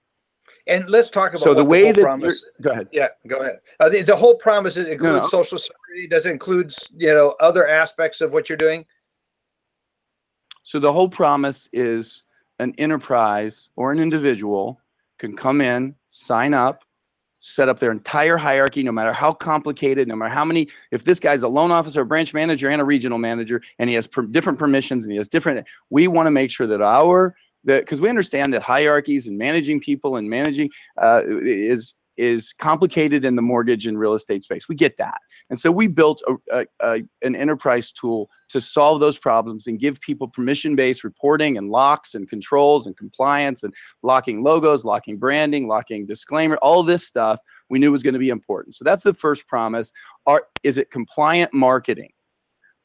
[0.66, 2.43] And let's talk about So the way whole that promise.
[2.62, 2.88] go ahead.
[2.91, 3.60] Yeah, go ahead.
[3.80, 5.28] Uh, the, the whole promise includes no.
[5.28, 6.08] social security.
[6.10, 8.84] Does it include you know other aspects of what you're doing?
[10.64, 12.24] So the whole promise is
[12.58, 14.80] an enterprise or an individual
[15.20, 16.84] can come in, sign up,
[17.45, 20.69] set up their entire hierarchy, no matter how complicated, no matter how many.
[20.91, 23.95] If this guy's a loan officer, a branch manager, and a regional manager, and he
[23.95, 27.35] has per, different permissions and he has different, we want to make sure that our
[27.65, 30.69] that because we understand that hierarchies and managing people and managing
[31.01, 34.69] uh, is is complicated in the mortgage and real estate space.
[34.69, 35.19] We get that.
[35.54, 39.80] And so we built a, a, a, an enterprise tool to solve those problems and
[39.80, 45.20] give people permission based reporting and locks and controls and compliance and locking logos, locking
[45.20, 47.39] branding, locking disclaimer, all this stuff
[47.70, 48.74] we knew was going to be important.
[48.74, 49.91] So that's the first promise.
[50.26, 52.14] Are, is it compliant marketing?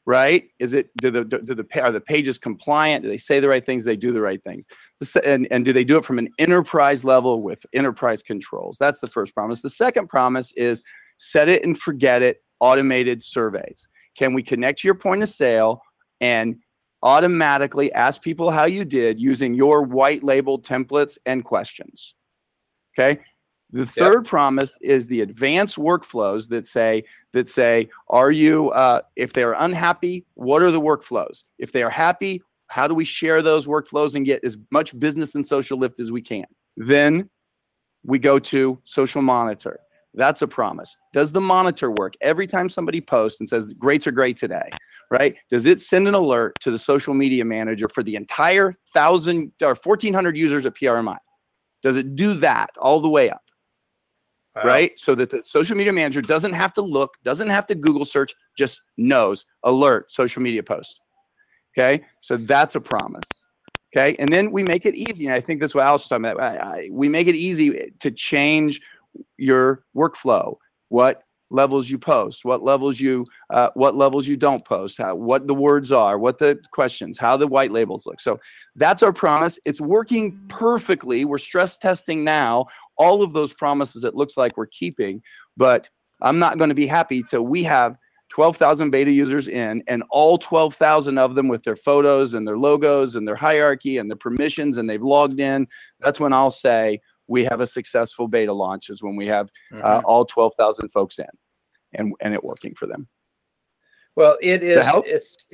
[0.05, 0.49] Right?
[0.59, 3.01] Is it do the do the are the pages compliant?
[3.01, 3.83] Do they say the right things?
[3.83, 4.67] Do they do the right things?
[5.23, 8.77] And, and do they do it from an enterprise level with enterprise controls?
[8.79, 9.63] That's the first promise.
[9.63, 10.83] The second promise is
[11.17, 13.87] set it and forget it automated surveys.
[14.15, 15.81] Can we connect to your point of sale
[16.21, 16.57] and
[17.01, 22.13] automatically ask people how you did using your white label templates and questions?
[22.97, 23.21] Okay.
[23.71, 27.03] The third promise is the advanced workflows that say
[27.33, 31.43] that say, are you uh, if they're unhappy, what are the workflows?
[31.59, 35.35] If they are happy, how do we share those workflows and get as much business
[35.35, 36.45] and social lift as we can?
[36.77, 37.29] Then
[38.03, 39.79] we go to social monitor.
[40.13, 40.95] That's a promise.
[41.13, 44.69] Does the monitor work every time somebody posts and says greats are great today?
[45.11, 45.37] Right?
[45.49, 49.75] Does it send an alert to the social media manager for the entire thousand or
[49.75, 51.17] fourteen hundred users at PRMI?
[51.81, 53.43] Does it do that all the way up?
[54.55, 54.63] Wow.
[54.63, 54.99] right?
[54.99, 58.33] So that the social media manager doesn't have to look, doesn't have to Google search,
[58.57, 61.01] just knows alert social media post.
[61.77, 63.27] Okay, so that's a promise.
[63.95, 65.25] Okay, and then we make it easy.
[65.25, 66.41] And I think that's what Alice was talking about.
[66.41, 68.81] I, I, we make it easy to change
[69.37, 70.55] your workflow.
[70.89, 75.47] What levels you post, what levels you, uh, what levels you don't post, how, what
[75.47, 78.19] the words are, what the questions, how the white labels look.
[78.19, 78.39] So
[78.75, 79.57] that's our promise.
[79.65, 81.25] It's working perfectly.
[81.25, 82.67] We're stress testing now
[82.99, 85.23] all of those promises it looks like we're keeping
[85.57, 85.89] but
[86.21, 87.95] i'm not going to be happy till we have
[88.29, 93.15] 12,000 beta users in and all 12,000 of them with their photos and their logos
[93.15, 95.65] and their hierarchy and their permissions and they've logged in
[95.99, 96.99] that's when i'll say
[97.29, 100.01] we have a successful beta launch is when we have uh, Mhm.
[100.05, 101.25] all 12,000 folks in
[101.93, 103.07] and and it working for them
[104.15, 104.77] well, it is.
[105.05, 105.45] It's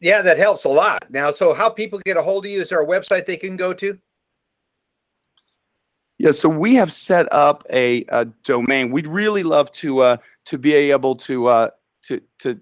[0.00, 1.04] yeah, that helps a lot.
[1.10, 2.62] Now, so how people get a hold of you?
[2.62, 3.98] Is there a website they can go to?
[6.18, 8.90] Yeah, so we have set up a, a domain.
[8.90, 10.16] We'd really love to uh,
[10.46, 11.70] to be able to uh,
[12.04, 12.58] to to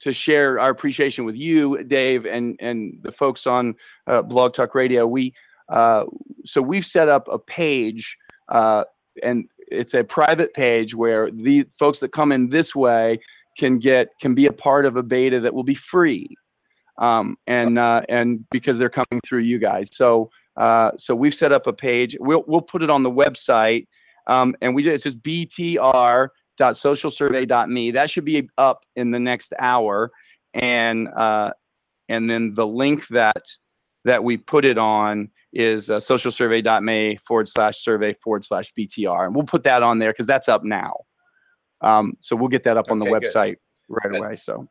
[0.00, 3.74] to share our appreciation with you, Dave, and and the folks on
[4.06, 5.06] uh, Blog Talk Radio.
[5.06, 5.34] We
[5.70, 6.04] uh,
[6.44, 8.16] so we've set up a page,
[8.48, 8.84] uh,
[9.22, 13.20] and it's a private page where the folks that come in this way
[13.56, 16.28] can get can be a part of a beta that will be free,
[16.98, 19.88] um, and uh, and because they're coming through you guys.
[19.92, 22.16] So uh, so we've set up a page.
[22.18, 23.86] We'll we'll put it on the website,
[24.26, 27.90] um, and we it's just btr.socialsurvey.me.
[27.92, 30.10] That should be up in the next hour,
[30.52, 31.52] and uh,
[32.08, 33.44] and then the link that
[34.04, 39.34] that we put it on is uh, socialsurvey.me forward slash survey forward slash btr, and
[39.34, 40.94] we'll put that on there because that's up now.
[41.80, 43.34] Um, so we'll get that up on the Okay, good.
[43.34, 43.56] website
[43.88, 44.36] right away.
[44.36, 44.68] So.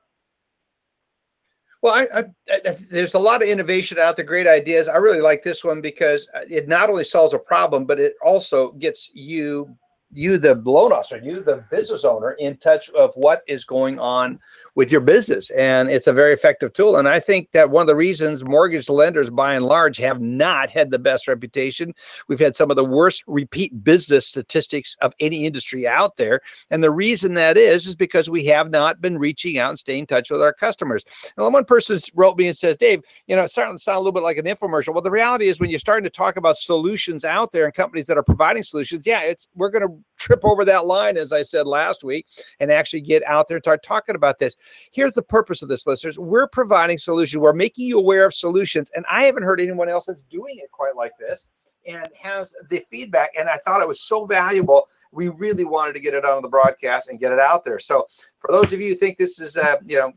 [1.81, 4.89] Well, I, I, I, there's a lot of innovation out there, great ideas.
[4.89, 8.15] I really like this one because uh, it not only solves a problem, but it
[8.23, 9.75] also gets you,
[10.11, 14.39] you the loan officer, you the business owner, in touch of what is going on
[14.75, 15.49] with your business.
[15.51, 16.97] And it's a very effective tool.
[16.97, 20.69] And I think that one of the reasons mortgage lenders, by and large, have not
[20.69, 21.93] had the best reputation.
[22.27, 26.41] We've had some of the worst repeat business statistics of any industry out there.
[26.69, 30.01] And the reason that is, is because we have not been reaching out and staying
[30.01, 31.03] in touch with our customers.
[31.37, 33.99] And one person wrote me and says, Dave, you know, it's starting to sound a
[33.99, 34.93] little bit like an infomercial.
[34.93, 38.05] Well, the reality is when you're starting to talk about solutions out there and companies
[38.07, 41.43] that are providing solutions, yeah, it's we're going to trip over that line, as I
[41.43, 42.25] said last week,
[42.59, 44.55] and actually get out there and start talking about this.
[44.91, 46.19] Here's the purpose of this, listeners.
[46.19, 47.39] We're providing solutions.
[47.39, 48.91] We're making you aware of solutions.
[48.95, 51.47] And I haven't heard anyone else that's doing it quite like this
[51.87, 53.31] and has the feedback.
[53.37, 54.87] And I thought it was so valuable.
[55.11, 57.79] We really wanted to get it on the broadcast and get it out there.
[57.79, 58.05] So
[58.37, 60.13] for those of you who think this is, uh, you know,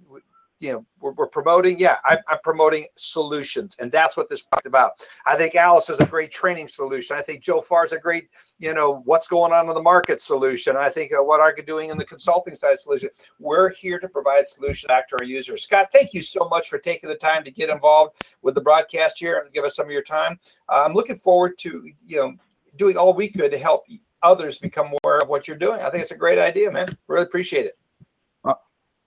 [0.62, 4.66] you know we're, we're promoting yeah I, am promoting solutions and that's what this is
[4.66, 4.92] about.
[5.26, 7.16] I think alice is a great training solution.
[7.16, 8.28] I think joe farr is a great
[8.60, 10.76] you know what's going on in the market solution.
[10.76, 13.10] I think uh, what are you doing in the consulting side solution.
[13.40, 15.64] We're here to provide solutions back to our users.
[15.64, 19.18] Scott thank you so much for taking the time to get involved with the broadcast
[19.18, 20.38] here and give us some of your time.
[20.68, 22.34] Uh, i'm looking forward to you know
[22.76, 23.84] doing all we could to help
[24.22, 25.80] others become aware of what you're doing.
[25.80, 26.86] I think it's a great idea man.
[27.08, 27.76] Really appreciate it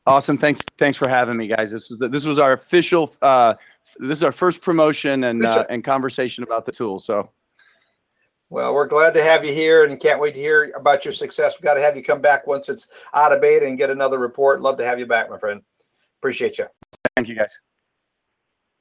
[0.08, 0.38] Awesome.
[0.38, 0.62] Thanks.
[0.78, 1.72] Thanks for having me, guys.
[1.72, 3.16] This was the, this was our official.
[3.22, 3.56] Uh,
[3.98, 7.00] this is our first promotion and uh, and conversation about the tool.
[7.00, 7.30] So.
[8.52, 11.56] Well, we're glad to have you here and can't wait to hear about your success.
[11.58, 14.20] We've got to have you come back once it's out of beta and get another
[14.20, 14.62] report.
[14.62, 15.64] Love to have you back, my friend.
[16.20, 16.68] Appreciate you.
[17.16, 17.60] Thank you, guys.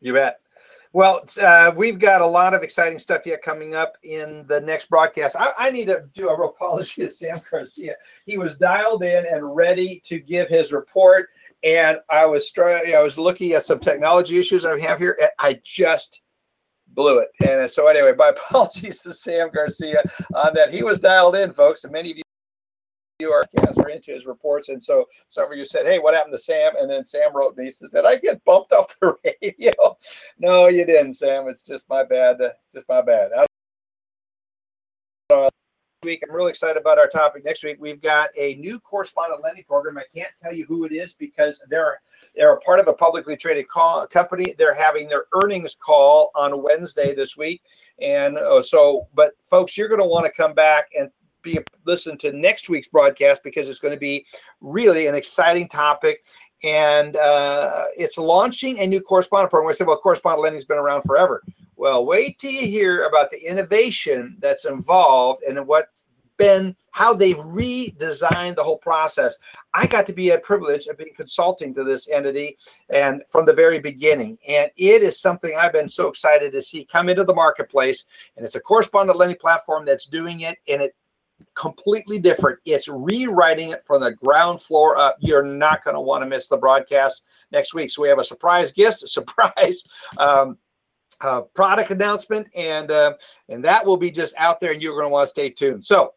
[0.00, 0.38] You bet.
[0.94, 4.88] Well, uh, we've got a lot of exciting stuff yet coming up in the next
[4.88, 5.34] broadcast.
[5.34, 7.96] I, I, need to do a real apology to Sam Garcia.
[8.26, 11.30] He was dialed in and ready to give his report,
[11.64, 12.94] and I was trying.
[12.94, 16.20] I was looking at some technology issues I have here, and I just
[16.86, 17.30] blew it.
[17.44, 20.00] And so, anyway, my apologies to Sam Garcia
[20.32, 20.72] on that.
[20.72, 22.23] He was dialed in, folks, and many of you
[23.22, 23.44] our
[23.78, 24.68] are into his reports.
[24.68, 26.72] And so some of you said, Hey, what happened to Sam?
[26.78, 29.72] And then Sam wrote me, says, Did I get bumped off the radio?
[30.38, 31.48] no, you didn't, Sam.
[31.48, 32.40] It's just my bad.
[32.40, 33.30] Uh, just my bad.
[36.02, 36.22] week.
[36.28, 37.78] I'm really excited about our topic next week.
[37.80, 39.96] We've got a new correspondent lending program.
[39.96, 42.00] I can't tell you who it is because they're
[42.36, 44.54] they're a part of a publicly traded call, company.
[44.58, 47.62] They're having their earnings call on Wednesday this week,
[48.00, 49.06] and uh, so.
[49.14, 51.10] But folks, you're going to want to come back and
[51.44, 54.26] be listen to next week's broadcast because it's going to be
[54.60, 56.24] really an exciting topic.
[56.64, 59.70] And uh, it's launching a new correspondent program.
[59.70, 61.42] I said, well, correspondent lending's been around forever.
[61.76, 66.04] Well, wait till you hear about the innovation that's involved and what's
[66.36, 69.36] been how they've redesigned the whole process.
[69.72, 72.56] I got to be a privilege of being consulting to this entity
[72.90, 74.38] and from the very beginning.
[74.46, 78.04] And it is something I've been so excited to see come into the marketplace.
[78.36, 80.58] And it's a correspondent lending platform that's doing it.
[80.68, 80.94] And it
[81.54, 82.58] completely different.
[82.64, 85.16] It's rewriting it from the ground floor up.
[85.20, 87.22] You're not going to want to miss the broadcast
[87.52, 87.90] next week.
[87.90, 89.84] So we have a surprise guest, a surprise
[90.18, 90.58] um,
[91.20, 93.14] uh, product announcement, and uh,
[93.48, 95.84] and that will be just out there, and you're going to want to stay tuned.
[95.84, 96.12] So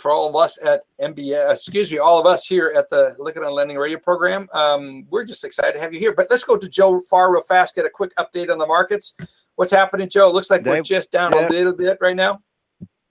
[0.00, 3.46] for all of us at MBA, excuse me, all of us here at the Lykken
[3.46, 6.12] on Lending Radio program, um, we're just excited to have you here.
[6.12, 9.14] But let's go to Joe Farr real fast, get a quick update on the markets.
[9.54, 10.28] What's happening, Joe?
[10.28, 11.46] It looks like we're just down yeah.
[11.46, 12.42] a little bit right now.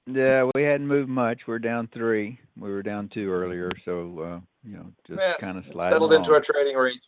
[0.08, 1.48] Yeah, we hadn't moved much.
[1.48, 2.40] We're down three.
[2.58, 6.22] We were down two earlier, so uh, you know, just yeah, kind of settled along.
[6.22, 7.02] into our trading range.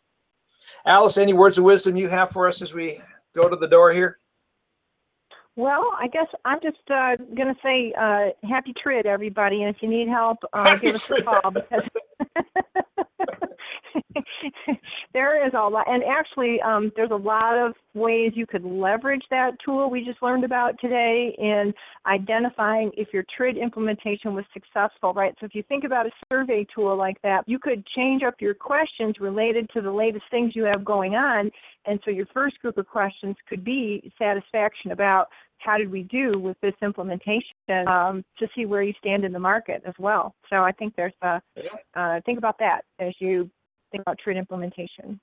[0.85, 3.01] Alice, any words of wisdom you have for us as we
[3.33, 4.17] go to the door here?
[5.55, 9.63] Well, I guess I'm just uh, going to say uh, happy TRID, everybody.
[9.63, 11.81] And if you need help, uh, give us a call because
[15.13, 19.23] there is a lot, and actually, um, there's a lot of ways you could leverage
[19.29, 21.73] that tool we just learned about today in
[22.05, 25.33] identifying if your TRID implementation was successful, right?
[25.39, 28.53] So if you think about a survey tool like that, you could change up your
[28.53, 31.49] questions related to the latest things you have going on.
[31.85, 35.27] And so your first group of questions could be satisfaction about
[35.59, 39.39] how did we do with this implementation um, to see where you stand in the
[39.39, 40.35] market as well.
[40.49, 41.41] So I think there's a
[41.95, 43.49] uh, think about that as you
[43.91, 45.19] think about TRID implementation.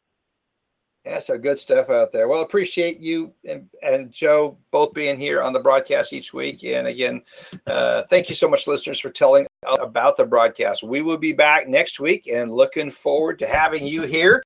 [1.04, 2.28] Yeah, so good stuff out there.
[2.28, 6.64] Well, appreciate you and, and Joe both being here on the broadcast each week.
[6.64, 7.20] And again,
[7.66, 9.46] uh, thank you so much, listeners, for telling
[9.80, 10.82] about the broadcast.
[10.82, 14.42] We will be back next week and looking forward to having you here.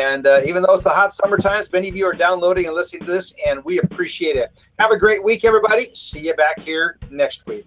[0.00, 2.74] And uh, even though it's the hot summer times, many of you are downloading and
[2.74, 4.64] listening to this, and we appreciate it.
[4.78, 5.94] Have a great week, everybody.
[5.94, 7.66] See you back here next week.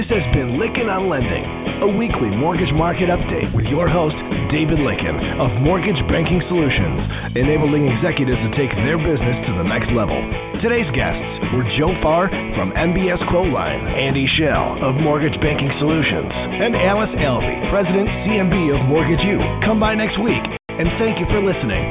[0.00, 1.44] This has been Lykken on Lending
[1.84, 4.16] a weekly mortgage market update with your host,
[4.48, 9.92] David Lykken of Mortgage Banking Solutions, enabling executives to take their business to the next
[9.92, 10.16] level.
[10.64, 11.20] Today's guests
[11.52, 17.60] were Joe Farr from MBS Quoteline, Andy Schell of Mortgage Banking Solutions, and Alice Alvey,
[17.68, 19.36] President CMB of Mortgage U.
[19.68, 21.84] Come by next week, and thank you for listening.